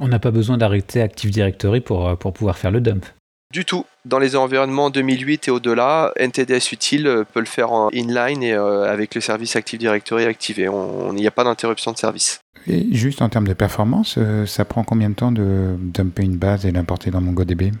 On 0.00 0.08
n'a 0.08 0.18
pas 0.18 0.30
besoin 0.30 0.56
d'arrêter 0.56 1.02
Active 1.02 1.30
Directory 1.30 1.80
pour, 1.80 2.16
pour 2.18 2.32
pouvoir 2.32 2.56
faire 2.56 2.70
le 2.70 2.80
dump. 2.80 3.04
Du 3.52 3.64
tout. 3.64 3.84
Dans 4.06 4.18
les 4.18 4.34
environnements 4.36 4.88
2008 4.88 5.48
et 5.48 5.50
au-delà, 5.50 6.12
NTDS 6.16 6.72
utile 6.72 7.24
peut 7.34 7.40
le 7.40 7.46
faire 7.46 7.72
en 7.72 7.90
inline 7.90 8.42
et 8.42 8.54
avec 8.54 9.14
le 9.14 9.20
service 9.20 9.56
Active 9.56 9.78
Directory 9.78 10.24
activé. 10.24 10.70
Il 11.10 11.14
n'y 11.16 11.26
a 11.26 11.30
pas 11.30 11.44
d'interruption 11.44 11.92
de 11.92 11.98
service. 11.98 12.40
Et 12.66 12.86
juste 12.94 13.20
en 13.20 13.28
termes 13.28 13.48
de 13.48 13.52
performance, 13.52 14.18
ça 14.46 14.64
prend 14.64 14.84
combien 14.84 15.10
de 15.10 15.16
temps 15.16 15.32
de 15.32 15.76
dumper 15.78 16.22
une 16.22 16.38
base 16.38 16.64
et 16.64 16.70
l'importer 16.70 17.10
dans 17.10 17.20
MongoDB 17.20 17.72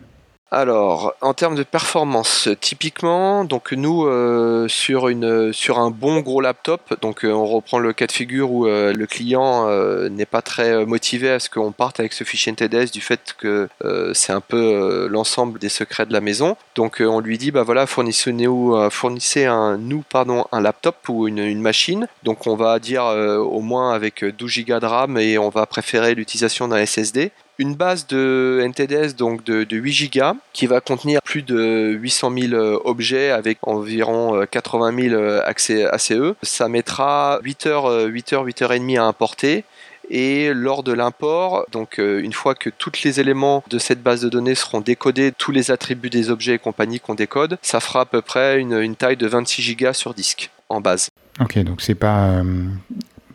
alors, 0.52 1.14
en 1.20 1.32
termes 1.32 1.54
de 1.54 1.62
performance, 1.62 2.48
typiquement, 2.60 3.44
donc 3.44 3.70
nous 3.70 4.04
euh, 4.06 4.66
sur 4.66 5.06
une 5.06 5.52
sur 5.52 5.78
un 5.78 5.92
bon 5.92 6.22
gros 6.22 6.40
laptop, 6.40 7.00
donc 7.00 7.24
euh, 7.24 7.30
on 7.30 7.46
reprend 7.46 7.78
le 7.78 7.92
cas 7.92 8.08
de 8.08 8.12
figure 8.12 8.50
où 8.50 8.66
euh, 8.66 8.92
le 8.92 9.06
client 9.06 9.68
n'est 10.10 10.26
pas 10.26 10.42
très 10.42 10.84
motivé 10.84 11.30
à 11.30 11.38
ce 11.38 11.48
qu'on 11.48 11.70
parte 11.70 12.00
avec 12.00 12.12
ce 12.12 12.24
fichier 12.24 12.50
NTDS 12.50 12.90
du 12.90 13.00
fait 13.00 13.36
que 13.38 13.68
c'est 14.12 14.32
un 14.32 14.40
peu 14.40 15.06
l'ensemble 15.08 15.60
des 15.60 15.68
secrets 15.68 16.06
de 16.06 16.12
la 16.12 16.20
maison. 16.20 16.56
Donc 16.74 17.00
on 17.00 17.20
lui 17.20 17.38
dit 17.38 17.52
bah 17.52 17.62
voilà 17.62 17.86
fournissez-nous 17.86 18.90
fournissez 18.90 19.44
un 19.44 19.76
nous 19.78 20.02
pardon 20.08 20.46
un 20.50 20.60
laptop 20.60 20.96
ou 21.08 21.28
une, 21.28 21.38
une 21.38 21.60
machine. 21.60 22.08
Donc 22.24 22.48
on 22.48 22.56
va 22.56 22.80
dire 22.80 23.04
au 23.04 23.60
moins 23.60 23.92
avec 23.92 24.24
12 24.24 24.64
Go 24.66 24.80
de 24.80 24.86
RAM 24.86 25.16
et 25.16 25.38
on 25.38 25.48
va 25.48 25.66
préférer 25.66 26.14
l'utilisation 26.14 26.66
d'un 26.66 26.84
SSD 26.84 27.30
une 27.60 27.74
base 27.74 28.06
de 28.06 28.62
NTDS 28.62 29.16
donc 29.16 29.44
de, 29.44 29.66
8 29.70 30.14
Go 30.14 30.38
qui 30.54 30.66
va 30.66 30.80
contenir 30.80 31.20
plus 31.20 31.42
de 31.42 31.90
800 31.92 32.32
000 32.48 32.54
euh, 32.54 32.78
objets 32.86 33.30
avec 33.30 33.58
environ 33.62 34.46
80 34.50 34.92
euh, 34.92 35.10
000 35.10 35.14
euh, 35.14 35.42
accès 35.44 35.84
ACE. 35.84 36.12
Ça 36.42 36.68
mettra 36.68 37.38
8 37.44 37.66
heures, 37.66 38.06
8 38.06 38.32
heures, 38.32 38.44
8 38.44 38.62
heures 38.62 38.72
et 38.72 38.78
demie 38.78 38.96
à 38.96 39.04
importer. 39.04 39.64
Et 40.08 40.54
lors 40.54 40.82
de 40.82 40.92
l'import, 40.92 41.66
donc 41.70 41.98
une 41.98 42.32
fois 42.32 42.56
que 42.56 42.68
tous 42.68 42.90
les 43.04 43.20
éléments 43.20 43.62
de 43.70 43.78
cette 43.78 44.02
base 44.02 44.22
de 44.22 44.28
données 44.28 44.56
seront 44.56 44.80
décodés, 44.80 45.30
tous 45.30 45.52
les 45.52 45.70
attributs 45.70 46.10
des 46.10 46.30
objets 46.30 46.54
et 46.54 46.58
compagnie 46.58 46.98
qu'on 46.98 47.14
décode, 47.14 47.58
ça 47.62 47.78
fera 47.78 48.00
à 48.00 48.04
peu 48.06 48.20
près 48.20 48.58
une, 48.58 48.96
taille 48.96 49.16
de 49.16 49.28
26 49.28 49.76
Go 49.76 49.92
sur 49.92 50.12
disque 50.12 50.50
en 50.68 50.80
base. 50.80 51.10
Ok, 51.40 51.58
donc 51.58 51.80
c'est 51.80 51.94
pas. 51.94 52.42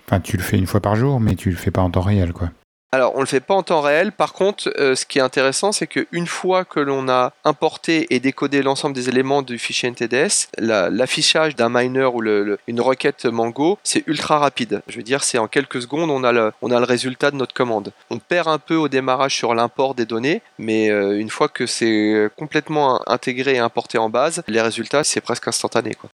Enfin, 0.06 0.20
tu 0.20 0.36
le 0.36 0.44
fais 0.44 0.58
une 0.58 0.68
fois 0.68 0.82
par 0.82 0.98
jour, 0.98 1.22
mais 1.22 1.36
tu 1.36 1.50
le 1.50 1.56
fais 1.56 1.72
pas 1.72 1.82
en 1.82 1.92
temps 1.92 2.02
réel, 2.02 2.34
quoi. 2.34 2.50
Alors, 2.96 3.12
on 3.18 3.20
le 3.20 3.26
fait 3.26 3.42
pas 3.42 3.54
en 3.54 3.62
temps 3.62 3.82
réel. 3.82 4.14
Par 4.14 4.32
contre, 4.32 4.72
euh, 4.80 4.96
ce 4.96 5.06
qui 5.06 5.20
est 5.20 5.22
intéressant, 5.22 5.74
c'est 5.74 5.86
qu'une 5.86 6.28
fois 6.28 6.64
que 6.64 6.80
l'on 6.80 7.10
a 7.10 7.34
importé 7.44 8.08
et 8.10 8.22
décodé 8.22 8.62
l'ensemble 8.62 8.96
des 8.96 9.10
éléments 9.10 9.42
du 9.42 9.60
fichier 9.60 9.90
NTDS, 9.90 10.48
l'affichage 10.60 11.58
d'un 11.58 11.68
miner 11.68 12.06
ou 12.06 12.24
une 12.24 12.80
requête 12.80 13.26
Mango, 13.26 13.78
c'est 13.84 14.08
ultra 14.08 14.40
rapide. 14.40 14.82
Je 14.88 14.96
veux 14.96 15.04
dire, 15.04 15.26
c'est 15.26 15.38
en 15.38 15.50
quelques 15.50 15.82
secondes, 15.82 16.10
on 16.10 16.24
a, 16.24 16.32
le, 16.32 16.54
on 16.62 16.72
a 16.72 16.80
le 16.80 16.86
résultat 16.86 17.32
de 17.32 17.36
notre 17.36 17.54
commande. 17.54 17.92
On 18.10 18.20
perd 18.20 18.48
un 18.48 18.60
peu 18.60 18.76
au 18.76 18.88
démarrage 18.88 19.36
sur 19.36 19.54
l'import 19.54 19.94
des 19.94 20.06
données, 20.06 20.42
mais 20.58 20.90
euh, 20.90 21.20
une 21.20 21.30
fois 21.30 21.50
que 21.50 21.66
c'est 21.66 22.30
complètement 22.38 23.02
intégré 23.10 23.56
et 23.56 23.60
importé 23.60 23.98
en 23.98 24.10
base, 24.10 24.42
les 24.48 24.62
résultats, 24.62 25.04
c'est 25.04 25.20
presque 25.20 25.50
instantané. 25.50 25.96
Quoi. 25.96 26.10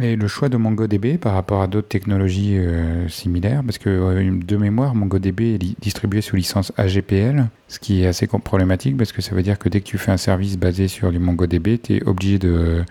Et 0.00 0.16
le 0.16 0.26
choix 0.26 0.48
de 0.48 0.56
MongoDB 0.56 1.18
par 1.18 1.34
rapport 1.34 1.60
à 1.60 1.66
d'autres 1.66 1.88
technologies 1.88 2.56
euh, 2.56 3.08
similaires, 3.08 3.62
parce 3.64 3.78
que 3.78 3.90
euh, 3.90 4.30
de 4.32 4.56
mémoire, 4.56 4.94
MongoDB 4.94 5.54
est 5.54 5.80
distribué 5.80 6.22
sous 6.22 6.36
licence 6.36 6.72
AGPL, 6.76 7.44
ce 7.68 7.78
qui 7.78 8.02
est 8.02 8.06
assez 8.06 8.26
problématique 8.26 8.96
parce 8.96 9.12
que 9.12 9.22
ça 9.22 9.34
veut 9.34 9.42
dire 9.42 9.58
que 9.58 9.68
dès 9.68 9.80
que 9.80 9.86
tu 9.86 9.98
fais 9.98 10.12
un 10.12 10.16
service 10.16 10.58
basé 10.58 10.88
sur 10.88 11.12
du 11.12 11.18
MongoDB, 11.18 11.78
tu 11.82 11.96
es 11.96 12.08
obligé 12.08 12.38
de 12.38 12.84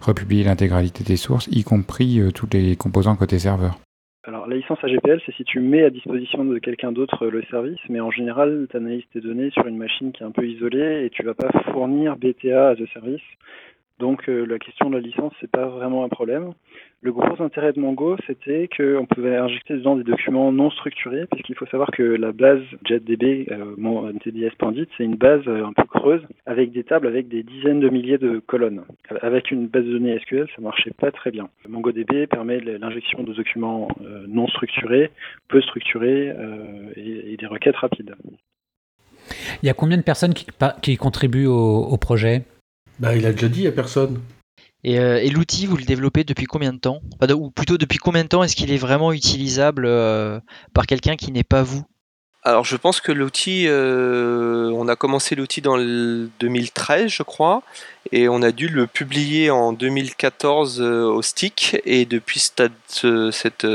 republier 0.00 0.44
l'intégralité 0.44 1.04
des 1.04 1.16
sources, 1.16 1.46
y 1.48 1.62
compris 1.62 2.20
euh, 2.20 2.30
tous 2.30 2.48
les 2.52 2.76
composants 2.76 3.16
côté 3.16 3.38
serveur. 3.38 3.78
Alors 4.24 4.46
la 4.46 4.56
licence 4.56 4.78
AGPL, 4.82 5.20
c'est 5.24 5.34
si 5.34 5.44
tu 5.44 5.60
mets 5.60 5.82
à 5.82 5.90
disposition 5.90 6.44
de 6.44 6.58
quelqu'un 6.58 6.92
d'autre 6.92 7.26
le 7.26 7.42
service, 7.50 7.78
mais 7.88 8.00
en 8.00 8.10
général, 8.10 8.66
tu 8.70 8.76
analyses 8.76 9.04
tes 9.12 9.20
données 9.20 9.50
sur 9.50 9.66
une 9.66 9.78
machine 9.78 10.12
qui 10.12 10.22
est 10.22 10.26
un 10.26 10.30
peu 10.30 10.46
isolée 10.46 11.04
et 11.04 11.10
tu 11.10 11.22
vas 11.22 11.34
pas 11.34 11.50
fournir 11.72 12.16
BTA 12.16 12.68
à 12.70 12.76
ce 12.76 12.86
service 12.86 13.22
Donc 14.00 14.26
la 14.26 14.58
question 14.58 14.90
de 14.90 14.96
la 14.96 15.00
licence, 15.00 15.32
c'est 15.40 15.50
pas 15.50 15.66
vraiment 15.66 16.04
un 16.04 16.08
problème. 16.08 16.52
Le 17.02 17.12
gros 17.12 17.42
intérêt 17.42 17.72
de 17.72 17.80
Mongo, 17.80 18.16
c'était 18.26 18.68
qu'on 18.76 19.06
pouvait 19.06 19.36
injecter 19.36 19.72
dedans 19.72 19.96
des 19.96 20.04
documents 20.04 20.52
non 20.52 20.70
structurés, 20.70 21.24
puisqu'il 21.30 21.54
faut 21.54 21.64
savoir 21.66 21.90
que 21.90 22.02
la 22.02 22.32
base 22.32 22.60
JetDB, 22.84 23.46
euh, 23.50 24.10
NTDS.dit, 24.12 24.86
c'est 24.98 25.04
une 25.04 25.16
base 25.16 25.40
euh, 25.46 25.64
un 25.64 25.72
peu 25.72 25.84
creuse, 25.84 26.20
avec 26.44 26.72
des 26.72 26.84
tables 26.84 27.06
avec 27.06 27.28
des 27.28 27.42
dizaines 27.42 27.80
de 27.80 27.88
milliers 27.88 28.18
de 28.18 28.42
colonnes. 28.46 28.82
Avec 29.22 29.50
une 29.50 29.66
base 29.66 29.84
de 29.84 29.92
données 29.92 30.18
SQL, 30.18 30.46
ça 30.54 30.60
marchait 30.60 30.90
pas 30.90 31.10
très 31.10 31.30
bien. 31.30 31.48
MongoDB 31.66 32.26
permet 32.26 32.60
l'injection 32.60 33.22
de 33.22 33.32
documents 33.32 33.88
euh, 34.02 34.26
non 34.28 34.46
structurés, 34.48 35.10
peu 35.48 35.62
structurés 35.62 36.30
euh, 36.30 36.92
et, 36.96 37.38
des 37.38 37.46
requêtes 37.46 37.76
rapides. 37.76 38.14
Il 39.62 39.66
y 39.66 39.70
a 39.70 39.74
combien 39.74 39.96
de 39.96 40.02
personnes 40.02 40.34
qui, 40.34 40.96
contribuent 40.98 41.46
au 41.46 41.96
projet? 41.96 42.42
Bah, 43.00 43.16
Il 43.16 43.26
a 43.26 43.32
déjà 43.32 43.48
dit, 43.48 43.60
il 43.60 43.62
n'y 43.62 43.68
a 43.68 43.72
personne. 43.72 44.20
Euh, 44.86 45.16
et, 45.16 45.30
l'outil, 45.30 45.66
vous 45.66 45.76
le 45.76 45.84
développez 45.84 46.24
depuis 46.24 46.46
combien 46.46 46.72
de 46.72 46.78
temps? 46.78 47.00
Ou 47.28 47.50
plutôt, 47.50 47.76
depuis 47.76 47.98
combien 47.98 48.22
de 48.22 48.28
temps 48.28 48.42
est-ce 48.42 48.56
qu'il 48.56 48.72
est 48.72 48.78
vraiment 48.78 49.12
utilisable 49.12 49.84
euh, 49.86 50.40
par 50.72 50.86
quelqu'un 50.86 51.16
qui 51.16 51.32
n'est 51.32 51.44
pas 51.44 51.62
vous? 51.62 51.84
Alors 52.42 52.64
je 52.64 52.78
pense 52.78 53.02
que 53.02 53.12
l'outil, 53.12 53.66
euh, 53.68 54.70
on 54.74 54.88
a 54.88 54.96
commencé 54.96 55.34
l'outil 55.34 55.60
dans 55.60 55.76
le 55.76 56.30
2013 56.40 57.08
je 57.08 57.22
crois, 57.22 57.62
et 58.12 58.30
on 58.30 58.40
a 58.40 58.50
dû 58.50 58.68
le 58.68 58.86
publier 58.86 59.50
en 59.50 59.74
2014 59.74 60.80
au 60.80 61.20
stick, 61.20 61.76
et 61.84 62.06
depuis 62.06 62.40
cette, 62.40 62.72
cette, 63.30 63.66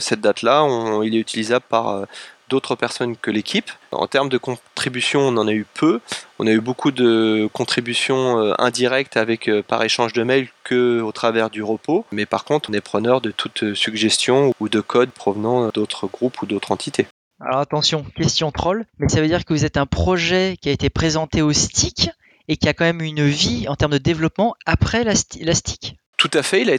cette 0.00 0.20
date-là, 0.20 0.66
il 1.04 1.14
est 1.14 1.20
utilisable 1.20 1.64
par 1.68 2.08
d'autres 2.52 2.76
personnes 2.76 3.16
que 3.16 3.30
l'équipe. 3.30 3.70
En 3.90 4.06
termes 4.06 4.28
de 4.28 4.38
contribution, 4.38 5.20
on 5.22 5.36
en 5.38 5.48
a 5.48 5.52
eu 5.52 5.64
peu. 5.74 6.00
On 6.38 6.46
a 6.46 6.50
eu 6.50 6.60
beaucoup 6.60 6.90
de 6.90 7.48
contributions 7.52 8.38
euh, 8.38 8.52
indirectes 8.58 9.16
avec 9.16 9.48
euh, 9.48 9.62
par 9.62 9.82
échange 9.82 10.12
de 10.12 10.22
mails 10.22 10.48
que 10.62 11.00
au 11.00 11.12
travers 11.12 11.48
du 11.48 11.62
repos. 11.62 12.04
Mais 12.12 12.26
par 12.26 12.44
contre, 12.44 12.68
on 12.70 12.74
est 12.74 12.82
preneur 12.82 13.22
de 13.22 13.30
toute 13.30 13.74
suggestion 13.74 14.52
ou 14.60 14.68
de 14.68 14.80
code 14.80 15.10
provenant 15.10 15.68
d'autres 15.68 16.06
groupes 16.06 16.42
ou 16.42 16.46
d'autres 16.46 16.72
entités. 16.72 17.06
Alors 17.40 17.58
attention, 17.58 18.04
question 18.14 18.52
troll, 18.52 18.86
mais 18.98 19.08
ça 19.08 19.20
veut 19.20 19.26
dire 19.26 19.44
que 19.44 19.52
vous 19.52 19.64
êtes 19.64 19.76
un 19.76 19.86
projet 19.86 20.56
qui 20.60 20.68
a 20.68 20.72
été 20.72 20.90
présenté 20.90 21.42
au 21.42 21.52
stick 21.52 22.10
et 22.48 22.56
qui 22.56 22.68
a 22.68 22.74
quand 22.74 22.84
même 22.84 23.00
une 23.00 23.26
vie 23.26 23.66
en 23.66 23.76
termes 23.76 23.92
de 23.92 23.98
développement 23.98 24.54
après 24.66 25.04
la, 25.04 25.14
stick 25.14 25.96
tout 26.22 26.38
à 26.38 26.44
fait, 26.44 26.62
il 26.62 26.70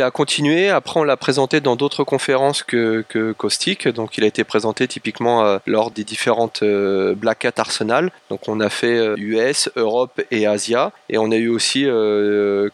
a, 0.00 0.10
continué. 0.12 0.70
Après, 0.70 1.00
on 1.00 1.02
l'a 1.02 1.16
présenté 1.16 1.60
dans 1.60 1.74
d'autres 1.74 2.04
conférences 2.04 2.62
que, 2.62 3.04
que 3.08 3.32
Caustic. 3.32 3.88
Donc, 3.88 4.16
il 4.16 4.22
a 4.22 4.28
été 4.28 4.44
présenté 4.44 4.86
typiquement 4.86 5.44
euh, 5.44 5.58
lors 5.66 5.90
des 5.90 6.04
différentes 6.04 6.62
euh, 6.62 7.16
Black 7.16 7.44
Hat 7.44 7.54
Arsenal. 7.56 8.12
Donc, 8.30 8.48
on 8.48 8.60
a 8.60 8.68
fait 8.68 9.14
US, 9.16 9.66
euh, 9.76 9.80
Europe 9.80 10.20
et 10.30 10.46
Asia. 10.46 10.92
Et 11.08 11.18
on 11.18 11.32
a 11.32 11.34
eu 11.34 11.48
aussi 11.48 11.88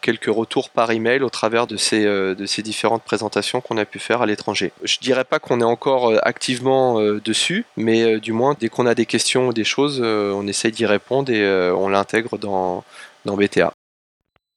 quelques 0.03 0.27
retours 0.27 0.69
par 0.69 0.91
email 0.91 1.23
au 1.23 1.31
travers 1.31 1.67
de 1.67 1.79
ces, 1.79 2.63
différentes 2.63 3.05
présentations 3.05 3.63
qu'on 3.63 3.79
a 3.79 3.87
pu 3.87 3.99
faire 3.99 4.21
à 4.21 4.27
l'étranger. 4.27 4.71
Je 4.85 4.99
dirais 4.99 5.25
pas 5.25 5.39
qu'on 5.39 5.63
est 5.63 5.65
encore 5.65 6.13
activement 6.25 7.01
dessus, 7.01 7.65
mais 7.79 8.21
du 8.21 8.33
moins, 8.33 8.55
dès 8.61 8.69
qu'on 8.69 8.85
a 8.85 8.95
des 8.95 9.07
questions 9.07 9.49
ou 9.49 9.53
des 9.55 9.65
choses, 9.65 10.03
on 10.03 10.47
essaye 10.47 10.73
d'y 10.73 10.85
répondre 10.85 11.33
et 11.33 11.71
on 11.73 11.89
l'intègre 11.89 12.37
dans, 12.37 12.85
dans 13.25 13.39
BTA. 13.39 13.73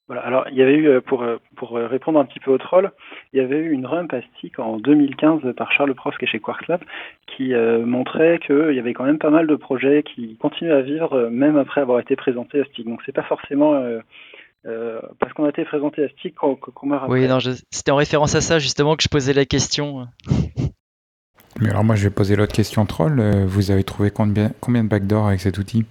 Voilà, 0.07 0.21
alors 0.21 0.45
il 0.51 0.57
y 0.57 0.61
avait 0.61 0.75
eu, 0.75 0.87
euh, 0.87 1.01
pour, 1.01 1.23
euh, 1.23 1.37
pour 1.55 1.77
euh, 1.77 1.87
répondre 1.87 2.19
un 2.19 2.25
petit 2.25 2.39
peu 2.39 2.51
au 2.51 2.59
troll, 2.59 2.91
il 3.33 3.41
y 3.41 3.43
avait 3.43 3.57
eu 3.57 3.71
une 3.71 3.87
rump 3.87 4.13
à 4.13 4.21
Stick 4.21 4.59
en 4.59 4.77
2015 4.77 5.53
par 5.57 5.71
Charles 5.71 5.95
Prof 5.95 6.15
qui 6.19 6.25
est 6.25 6.27
chez 6.27 6.39
Quarklab 6.39 6.81
qui 7.25 7.53
montrait 7.55 8.39
qu'il 8.39 8.73
y 8.73 8.79
avait 8.79 8.93
quand 8.93 9.03
même 9.03 9.17
pas 9.17 9.31
mal 9.31 9.47
de 9.47 9.55
projets 9.55 10.03
qui 10.03 10.37
continuent 10.37 10.73
à 10.73 10.81
vivre 10.81 11.29
même 11.29 11.57
après 11.57 11.81
avoir 11.81 11.99
été 11.99 12.15
présentés 12.15 12.61
à 12.61 12.65
Stick. 12.65 12.85
Donc 12.85 13.01
c'est 13.05 13.11
pas 13.11 13.23
forcément 13.23 13.73
parce 15.19 15.33
qu'on 15.33 15.45
a 15.45 15.49
été 15.49 15.65
présenté 15.65 16.03
à 16.03 16.09
Stick 16.09 16.35
qu'on 16.35 16.57
meurt 16.83 17.03
après. 17.03 17.19
Oui, 17.19 17.27
non, 17.27 17.39
c'était 17.71 17.91
en 17.91 17.97
référence 17.97 18.35
à 18.35 18.41
ça 18.41 18.59
justement 18.59 18.95
que 18.95 19.03
je 19.03 19.09
posais 19.09 19.33
la 19.33 19.45
question. 19.45 20.07
Mais 21.59 21.69
alors 21.69 21.83
moi 21.83 21.95
je 21.95 22.05
vais 22.05 22.13
poser 22.13 22.35
l'autre 22.35 22.53
question 22.53 22.85
troll. 22.85 23.19
Vous 23.47 23.71
avez 23.71 23.83
trouvé 23.83 24.11
combien, 24.11 24.51
combien 24.61 24.83
de 24.83 24.89
backdoors 24.89 25.27
avec 25.27 25.41
cet 25.41 25.57
outil? 25.57 25.85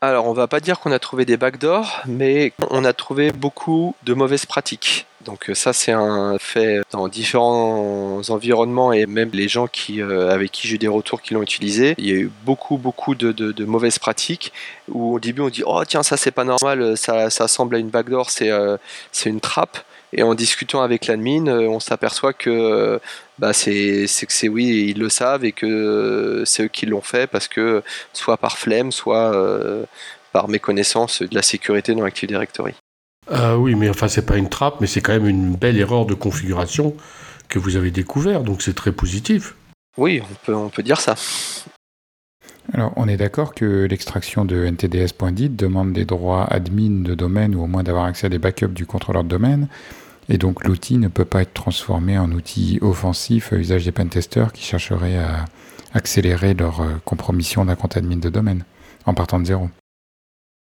Alors, 0.00 0.26
on 0.26 0.32
va 0.32 0.46
pas 0.46 0.60
dire 0.60 0.78
qu'on 0.78 0.92
a 0.92 1.00
trouvé 1.00 1.24
des 1.24 1.36
backdoors, 1.36 2.02
mais 2.06 2.52
on 2.70 2.84
a 2.84 2.92
trouvé 2.92 3.32
beaucoup 3.32 3.96
de 4.04 4.14
mauvaises 4.14 4.46
pratiques. 4.46 5.06
Donc 5.24 5.50
euh, 5.50 5.54
ça 5.54 5.72
c'est 5.72 5.90
un 5.90 6.38
fait 6.38 6.80
dans 6.92 7.08
différents 7.08 8.22
environnements 8.28 8.92
et 8.92 9.06
même 9.06 9.30
les 9.32 9.48
gens 9.48 9.66
qui, 9.66 10.00
euh, 10.00 10.30
avec 10.30 10.52
qui 10.52 10.68
j'ai 10.68 10.76
eu 10.76 10.78
des 10.78 10.88
retours 10.88 11.20
qui 11.20 11.34
l'ont 11.34 11.42
utilisé, 11.42 11.96
il 11.98 12.06
y 12.06 12.12
a 12.12 12.14
eu 12.14 12.30
beaucoup 12.44 12.78
beaucoup 12.78 13.16
de, 13.16 13.64
mauvaises 13.64 13.98
pratiques 13.98 14.52
où 14.88 15.16
au 15.16 15.20
début 15.20 15.42
on 15.42 15.48
dit 15.48 15.64
oh 15.66 15.82
tiens 15.84 16.04
ça 16.04 16.16
c'est 16.16 16.30
pas 16.30 16.44
normal, 16.44 16.96
ça, 16.96 17.30
ça 17.30 17.44
ressemble 17.44 17.74
à 17.74 17.78
une 17.78 17.90
backdoor, 17.90 18.30
c'est 18.30 18.50
euh, 18.50 18.76
c'est 19.10 19.28
une 19.28 19.40
trappe. 19.40 19.78
Et 20.12 20.22
en 20.22 20.34
discutant 20.34 20.82
avec 20.82 21.06
l'admin, 21.06 21.46
on 21.48 21.80
s'aperçoit 21.80 22.32
que 22.32 22.98
bah 23.38 23.52
c'est 23.52 24.06
que 24.06 24.32
c'est 24.32 24.48
oui, 24.48 24.86
ils 24.88 24.98
le 24.98 25.10
savent 25.10 25.44
et 25.44 25.52
que 25.52 26.42
c'est 26.46 26.64
eux 26.64 26.68
qui 26.68 26.86
l'ont 26.86 27.02
fait 27.02 27.26
parce 27.26 27.46
que 27.46 27.82
soit 28.14 28.38
par 28.38 28.56
flemme, 28.56 28.90
soit 28.90 29.32
par 30.32 30.48
méconnaissance 30.48 31.22
de 31.22 31.34
la 31.34 31.42
sécurité 31.42 31.94
dans 31.94 32.04
Active 32.04 32.28
Directory. 32.28 32.74
Euh, 33.30 33.56
oui, 33.56 33.74
mais 33.74 33.88
enfin, 33.88 34.08
c'est 34.08 34.24
pas 34.24 34.36
une 34.36 34.48
trappe, 34.48 34.80
mais 34.80 34.86
c'est 34.86 35.00
quand 35.00 35.12
même 35.12 35.28
une 35.28 35.54
belle 35.54 35.78
erreur 35.78 36.06
de 36.06 36.14
configuration 36.14 36.94
que 37.48 37.58
vous 37.58 37.76
avez 37.76 37.90
découvert, 37.90 38.42
donc 38.42 38.62
c'est 38.62 38.74
très 38.74 38.92
positif. 38.92 39.54
Oui, 39.96 40.22
on 40.22 40.34
peut, 40.46 40.54
on 40.54 40.68
peut 40.68 40.82
dire 40.82 41.00
ça. 41.00 41.14
Alors, 42.72 42.92
on 42.96 43.08
est 43.08 43.16
d'accord 43.16 43.54
que 43.54 43.86
l'extraction 43.88 44.44
de 44.44 44.68
ntds.dit 44.68 45.48
demande 45.48 45.92
des 45.92 46.04
droits 46.04 46.44
admin 46.44 47.02
de 47.02 47.14
domaine 47.14 47.54
ou 47.54 47.62
au 47.62 47.66
moins 47.66 47.82
d'avoir 47.82 48.04
accès 48.04 48.26
à 48.26 48.30
des 48.30 48.38
backups 48.38 48.74
du 48.74 48.86
contrôleur 48.86 49.24
de 49.24 49.28
domaine. 49.28 49.68
Et 50.28 50.36
donc, 50.36 50.66
l'outil 50.66 50.98
ne 50.98 51.08
peut 51.08 51.24
pas 51.24 51.42
être 51.42 51.54
transformé 51.54 52.18
en 52.18 52.30
outil 52.32 52.78
offensif 52.82 53.52
à 53.52 53.56
usage 53.56 53.84
des 53.84 53.92
pentesters 53.92 54.52
qui 54.52 54.62
chercheraient 54.62 55.18
à 55.18 55.46
accélérer 55.94 56.52
leur 56.52 56.82
euh, 56.82 56.96
compromission 57.06 57.64
d'un 57.64 57.76
compte 57.76 57.96
admin 57.96 58.18
de 58.18 58.28
domaine 58.28 58.64
en 59.06 59.14
partant 59.14 59.40
de 59.40 59.46
zéro. 59.46 59.70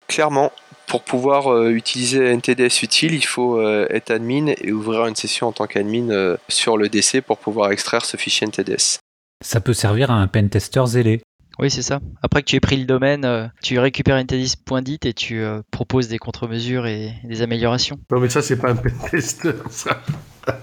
Clairement, 0.08 0.52
pour 0.88 1.04
pouvoir 1.04 1.52
euh, 1.52 1.72
utiliser 1.72 2.20
NTDS 2.20 2.84
utile, 2.84 3.16
il 3.16 3.26
faut 3.26 3.60
euh, 3.60 3.88
être 3.90 4.12
admin 4.12 4.54
et 4.62 4.72
ouvrir 4.72 5.08
une 5.08 5.16
session 5.16 5.48
en 5.48 5.52
tant 5.52 5.66
qu'admin 5.66 6.10
euh, 6.10 6.38
sur 6.48 6.78
le 6.78 6.90
DC 6.90 7.22
pour 7.26 7.38
pouvoir 7.38 7.72
extraire 7.72 8.06
ce 8.06 8.18
fichier 8.18 8.48
NTDS. 8.48 9.00
Ça 9.44 9.60
peut 9.62 9.74
servir 9.74 10.12
à 10.12 10.16
un 10.16 10.28
pentester 10.28 10.86
zélé. 10.86 11.22
Oui, 11.60 11.72
c'est 11.72 11.82
ça. 11.82 12.00
Après 12.22 12.42
que 12.42 12.48
tu 12.48 12.56
aies 12.56 12.62
pris 12.62 12.78
le 12.78 12.86
domaine, 12.86 13.52
tu 13.62 13.80
récupères 13.80 14.18
NTDS.dit 14.18 15.00
et 15.04 15.14
tu 15.14 15.44
proposes 15.72 16.08
des 16.08 16.18
contre-mesures 16.18 16.86
et 16.86 17.14
des 17.24 17.42
améliorations. 17.42 17.98
Non, 18.12 18.20
mais 18.20 18.30
ça, 18.30 18.42
c'est 18.42 18.58
pas 18.58 18.72
un 18.72 18.76
pentester, 18.76 19.52
ça. 19.70 20.02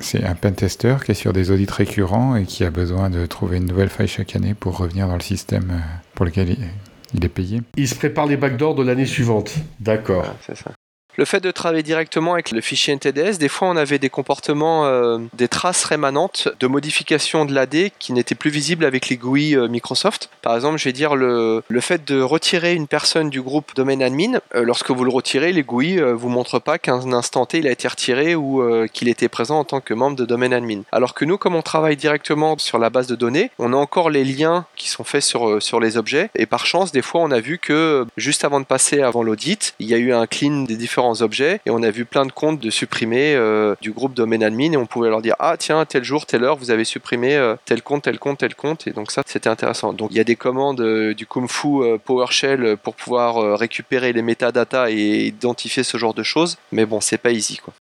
c'est 0.00 0.24
un 0.24 0.34
pentester 0.34 0.96
qui 1.04 1.12
est 1.12 1.14
sur 1.14 1.32
des 1.32 1.50
audits 1.50 1.66
récurrents 1.70 2.36
et 2.36 2.44
qui 2.44 2.64
a 2.64 2.70
besoin 2.70 3.10
de 3.10 3.24
trouver 3.26 3.56
une 3.56 3.66
nouvelle 3.66 3.88
faille 3.88 4.08
chaque 4.08 4.36
année 4.36 4.54
pour 4.54 4.76
revenir 4.76 5.08
dans 5.08 5.16
le 5.16 5.22
système 5.22 5.82
pour 6.14 6.26
lequel 6.26 6.50
il 6.50 6.68
il 7.14 7.24
est 7.24 7.28
payé. 7.28 7.62
Il 7.76 7.88
se 7.88 7.94
prépare 7.94 8.26
les 8.26 8.36
backdoors 8.36 8.74
de 8.74 8.82
l'année 8.82 9.06
suivante. 9.06 9.54
D'accord. 9.80 10.34
c'est 10.46 10.56
ça. 10.56 10.72
Le 11.16 11.24
fait 11.24 11.40
de 11.40 11.50
travailler 11.50 11.82
directement 11.82 12.34
avec 12.34 12.50
le 12.50 12.60
fichier 12.60 12.94
NTDS, 12.94 13.38
des 13.38 13.48
fois 13.48 13.68
on 13.68 13.76
avait 13.76 13.98
des 13.98 14.10
comportements, 14.10 14.86
euh, 14.86 15.18
des 15.34 15.48
traces 15.48 15.84
rémanentes 15.84 16.48
de 16.58 16.66
modification 16.66 17.44
de 17.44 17.52
l'AD 17.52 17.90
qui 17.98 18.12
n'étaient 18.12 18.34
plus 18.34 18.50
visibles 18.50 18.84
avec 18.84 19.08
les 19.08 19.16
GUI 19.16 19.56
euh, 19.56 19.68
Microsoft. 19.68 20.30
Par 20.42 20.54
exemple, 20.54 20.78
je 20.78 20.84
vais 20.84 20.92
dire 20.92 21.16
le, 21.16 21.62
le 21.68 21.80
fait 21.80 22.06
de 22.06 22.20
retirer 22.20 22.74
une 22.74 22.86
personne 22.86 23.28
du 23.28 23.42
groupe 23.42 23.74
domaine 23.74 24.02
admin, 24.02 24.40
euh, 24.54 24.62
lorsque 24.62 24.90
vous 24.90 25.04
le 25.04 25.10
retirez, 25.10 25.52
les 25.52 25.62
GUI 25.62 26.00
vous 26.00 26.28
montrent 26.28 26.58
pas 26.58 26.78
qu'à 26.78 26.92
un 26.92 27.12
instant 27.12 27.44
T 27.44 27.58
il 27.58 27.66
a 27.66 27.72
été 27.72 27.88
retiré 27.88 28.34
ou 28.34 28.62
qu'il 28.92 29.08
était 29.08 29.28
présent 29.28 29.58
en 29.58 29.64
tant 29.64 29.80
que 29.80 29.94
membre 29.94 30.16
de 30.16 30.24
domaine 30.24 30.52
admin. 30.52 30.82
Alors 30.92 31.14
que 31.14 31.24
nous, 31.24 31.38
comme 31.38 31.54
on 31.54 31.62
travaille 31.62 31.96
directement 31.96 32.56
sur 32.58 32.78
la 32.78 32.90
base 32.90 33.06
de 33.06 33.16
données, 33.16 33.50
on 33.58 33.72
a 33.72 33.76
encore 33.76 34.10
les 34.10 34.24
liens 34.24 34.66
qui 34.76 34.88
sont 34.88 35.04
faits 35.04 35.22
sur, 35.22 35.62
sur 35.62 35.80
les 35.80 35.96
objets 35.96 36.30
et 36.34 36.46
par 36.46 36.66
chance, 36.66 36.92
des 36.92 37.02
fois 37.02 37.20
on 37.22 37.30
a 37.30 37.40
vu 37.40 37.58
que 37.58 38.06
juste 38.16 38.44
avant 38.44 38.60
de 38.60 38.64
passer 38.64 39.02
avant 39.02 39.22
l'audit, 39.22 39.74
il 39.78 39.88
y 39.88 39.94
a 39.94 39.98
eu 39.98 40.12
un 40.12 40.26
clean 40.26 40.62
des 40.62 40.76
différents 40.76 40.99
objets 41.08 41.60
et 41.66 41.70
on 41.70 41.82
a 41.82 41.90
vu 41.90 42.04
plein 42.04 42.26
de 42.26 42.32
comptes 42.32 42.60
de 42.60 42.70
supprimer 42.70 43.34
euh, 43.34 43.74
du 43.80 43.92
groupe 43.92 44.14
domaine 44.14 44.42
admin 44.42 44.72
et 44.72 44.76
on 44.76 44.86
pouvait 44.86 45.08
leur 45.08 45.22
dire 45.22 45.34
ah 45.38 45.56
tiens 45.58 45.84
tel 45.84 46.04
jour 46.04 46.26
telle 46.26 46.44
heure 46.44 46.56
vous 46.56 46.70
avez 46.70 46.84
supprimé 46.84 47.36
euh, 47.36 47.56
tel 47.64 47.82
compte 47.82 48.04
tel 48.04 48.18
compte 48.18 48.38
tel 48.38 48.54
compte. 48.54 48.86
Et 48.86 48.92
donc 48.92 49.10
ça 49.10 49.22
c'était 49.26 49.48
intéressant. 49.48 49.92
Donc 49.92 50.10
il 50.10 50.16
y 50.16 50.20
a 50.20 50.24
des 50.24 50.36
commandes 50.36 50.80
euh, 50.80 51.14
du 51.14 51.26
Kung 51.26 51.48
Fu 51.48 51.68
PowerShell 52.04 52.76
pour 52.82 52.94
pouvoir 52.94 53.58
récupérer 53.58 54.12
les 54.12 54.22
métadatas 54.22 54.90
et 54.90 55.26
identifier 55.26 55.82
ce 55.82 55.96
genre 55.96 56.14
de 56.14 56.22
choses. 56.22 56.56
Mais 56.72 56.86
bon 56.86 57.00
c'est 57.00 57.18
pas 57.18 57.32
easy 57.32 57.58
quoi. 57.58 57.74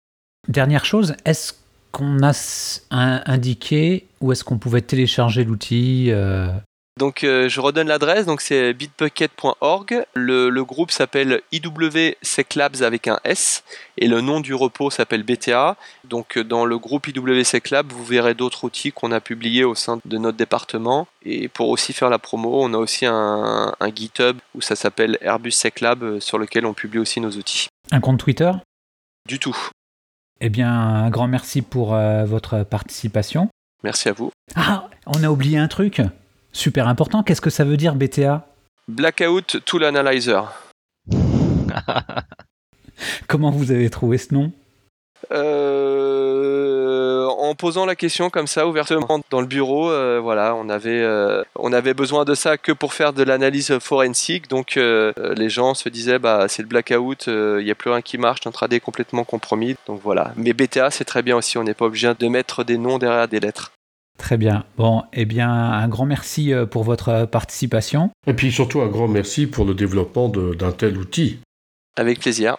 Dernière 0.47 0.85
chose 0.85 1.15
est-ce 1.25 1.53
qu'on 1.91 2.21
a 2.21 3.31
indiqué 3.31 4.05
où 4.21 4.31
est-ce 4.31 4.43
qu'on 4.43 4.57
pouvait 4.57 4.81
télécharger 4.81 5.43
l'outil 5.43 6.11
Donc 6.97 7.23
euh, 7.23 7.47
je 7.47 7.61
redonne 7.61 7.87
l'adresse, 7.87 8.25
donc 8.25 8.41
c'est 8.41 8.73
bitbucket.org. 8.73 10.05
Le, 10.13 10.49
le 10.49 10.63
groupe 10.63 10.91
s'appelle 10.91 11.41
IW 11.51 12.15
Labs 12.55 12.81
avec 12.81 13.07
un 13.07 13.19
S 13.23 13.63
et 13.97 14.07
le 14.07 14.21
nom 14.21 14.39
du 14.39 14.53
repos 14.53 14.89
s'appelle 14.89 15.23
BTA. 15.23 15.75
Donc 16.03 16.37
euh, 16.37 16.43
dans 16.43 16.65
le 16.65 16.77
groupe 16.77 17.07
IW 17.07 17.43
Lab, 17.71 17.91
vous 17.91 18.03
verrez 18.03 18.33
d'autres 18.33 18.63
outils 18.63 18.91
qu'on 18.91 19.11
a 19.11 19.19
publiés 19.19 19.63
au 19.63 19.75
sein 19.75 19.99
de 20.03 20.17
notre 20.17 20.37
département. 20.37 21.07
Et 21.23 21.47
pour 21.47 21.69
aussi 21.69 21.93
faire 21.93 22.09
la 22.09 22.19
promo, 22.19 22.63
on 22.63 22.73
a 22.73 22.77
aussi 22.77 23.05
un, 23.05 23.73
un 23.79 23.89
GitHub 23.93 24.37
où 24.55 24.61
ça 24.61 24.75
s'appelle 24.75 25.17
Airbus 25.21 25.53
Lab 25.81 26.03
euh, 26.03 26.19
sur 26.19 26.37
lequel 26.37 26.65
on 26.65 26.73
publie 26.73 26.99
aussi 26.99 27.21
nos 27.21 27.31
outils. 27.31 27.67
Un 27.91 27.99
compte 27.99 28.19
Twitter? 28.19 28.51
Du 29.27 29.39
tout. 29.39 29.57
Eh 30.39 30.49
bien, 30.49 30.71
un 30.71 31.09
grand 31.09 31.27
merci 31.27 31.61
pour 31.61 31.93
euh, 31.93 32.25
votre 32.25 32.63
participation. 32.63 33.49
Merci 33.83 34.09
à 34.09 34.13
vous. 34.13 34.31
Ah, 34.55 34.89
on 35.05 35.23
a 35.23 35.29
oublié 35.29 35.57
un 35.57 35.67
truc 35.67 36.01
super 36.57 36.87
important. 36.87 37.23
Qu'est-ce 37.23 37.41
que 37.41 37.49
ça 37.49 37.63
veut 37.63 37.77
dire 37.77 37.95
BTA 37.95 38.47
Blackout 38.87 39.63
Tool 39.65 39.83
Analyzer. 39.83 40.51
Comment 43.27 43.51
vous 43.51 43.71
avez 43.71 43.89
trouvé 43.89 44.17
ce 44.17 44.33
nom? 44.33 44.51
Euh, 45.31 47.25
en 47.25 47.53
posant 47.55 47.85
la 47.85 47.95
question 47.95 48.29
comme 48.29 48.47
ça 48.47 48.67
ouvertement 48.67 49.19
dans 49.29 49.41
le 49.41 49.47
bureau, 49.47 49.89
euh, 49.89 50.19
voilà, 50.21 50.55
on 50.55 50.69
avait, 50.69 51.01
euh, 51.01 51.43
on 51.55 51.73
avait 51.73 51.93
besoin 51.93 52.23
de 52.23 52.33
ça 52.33 52.57
que 52.57 52.71
pour 52.71 52.93
faire 52.93 53.13
de 53.13 53.23
l'analyse 53.23 53.77
forensique. 53.79 54.47
Donc 54.47 54.75
les 54.75 55.49
gens 55.49 55.73
se 55.73 55.89
disaient, 55.89 56.19
bah 56.19 56.47
c'est 56.47 56.61
le 56.61 56.67
blackout, 56.67 57.27
il 57.27 57.63
n'y 57.63 57.71
a 57.71 57.75
plus 57.75 57.91
rien 57.91 58.01
qui 58.01 58.17
marche, 58.17 58.45
notre 58.45 58.63
AD 58.63 58.73
est 58.73 58.79
complètement 58.79 59.23
compromis. 59.23 59.75
Donc 59.85 59.99
voilà. 60.03 60.31
Mais 60.37 60.53
BTA 60.53 60.91
c'est 60.91 61.05
très 61.05 61.23
bien 61.23 61.35
aussi, 61.35 61.57
on 61.57 61.63
n'est 61.63 61.73
pas 61.73 61.85
obligé 61.85 62.13
de 62.17 62.27
mettre 62.27 62.63
des 62.63 62.77
noms 62.77 62.97
derrière 62.97 63.27
des 63.27 63.39
lettres. 63.39 63.71
Très 64.17 64.37
bien. 64.37 64.65
Bon, 64.77 65.03
eh 65.13 65.25
bien, 65.25 65.51
un 65.51 65.87
grand 65.87 66.05
merci 66.05 66.51
euh, 66.51 66.65
pour 66.65 66.83
votre 66.83 67.25
participation. 67.25 68.09
Et 68.25 68.33
puis 68.33 68.51
surtout 68.51 68.81
un 68.81 68.87
grand 68.87 69.07
merci 69.07 69.47
pour 69.47 69.65
le 69.65 69.73
développement 69.73 70.29
d'un 70.29 70.71
tel 70.71 70.97
outil. 70.97 71.39
Avec 71.95 72.19
plaisir. 72.19 72.57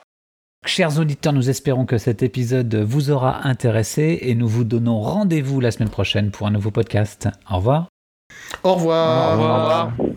Chers 0.66 0.98
auditeurs, 0.98 1.32
nous 1.32 1.50
espérons 1.50 1.86
que 1.86 1.98
cet 1.98 2.22
épisode 2.22 2.74
vous 2.74 3.10
aura 3.10 3.46
intéressé 3.46 4.18
et 4.22 4.34
nous 4.34 4.48
vous 4.48 4.64
donnons 4.64 5.00
rendez-vous 5.00 5.60
la 5.60 5.70
semaine 5.70 5.88
prochaine 5.88 6.30
pour 6.30 6.46
un 6.46 6.50
nouveau 6.50 6.70
podcast. 6.70 7.28
Au 7.50 7.56
revoir. 7.56 7.86
Au 8.64 8.74
revoir. 8.74 9.28
Au 9.28 9.32
revoir. 9.32 9.58
Au 9.58 9.90
revoir. 9.90 10.07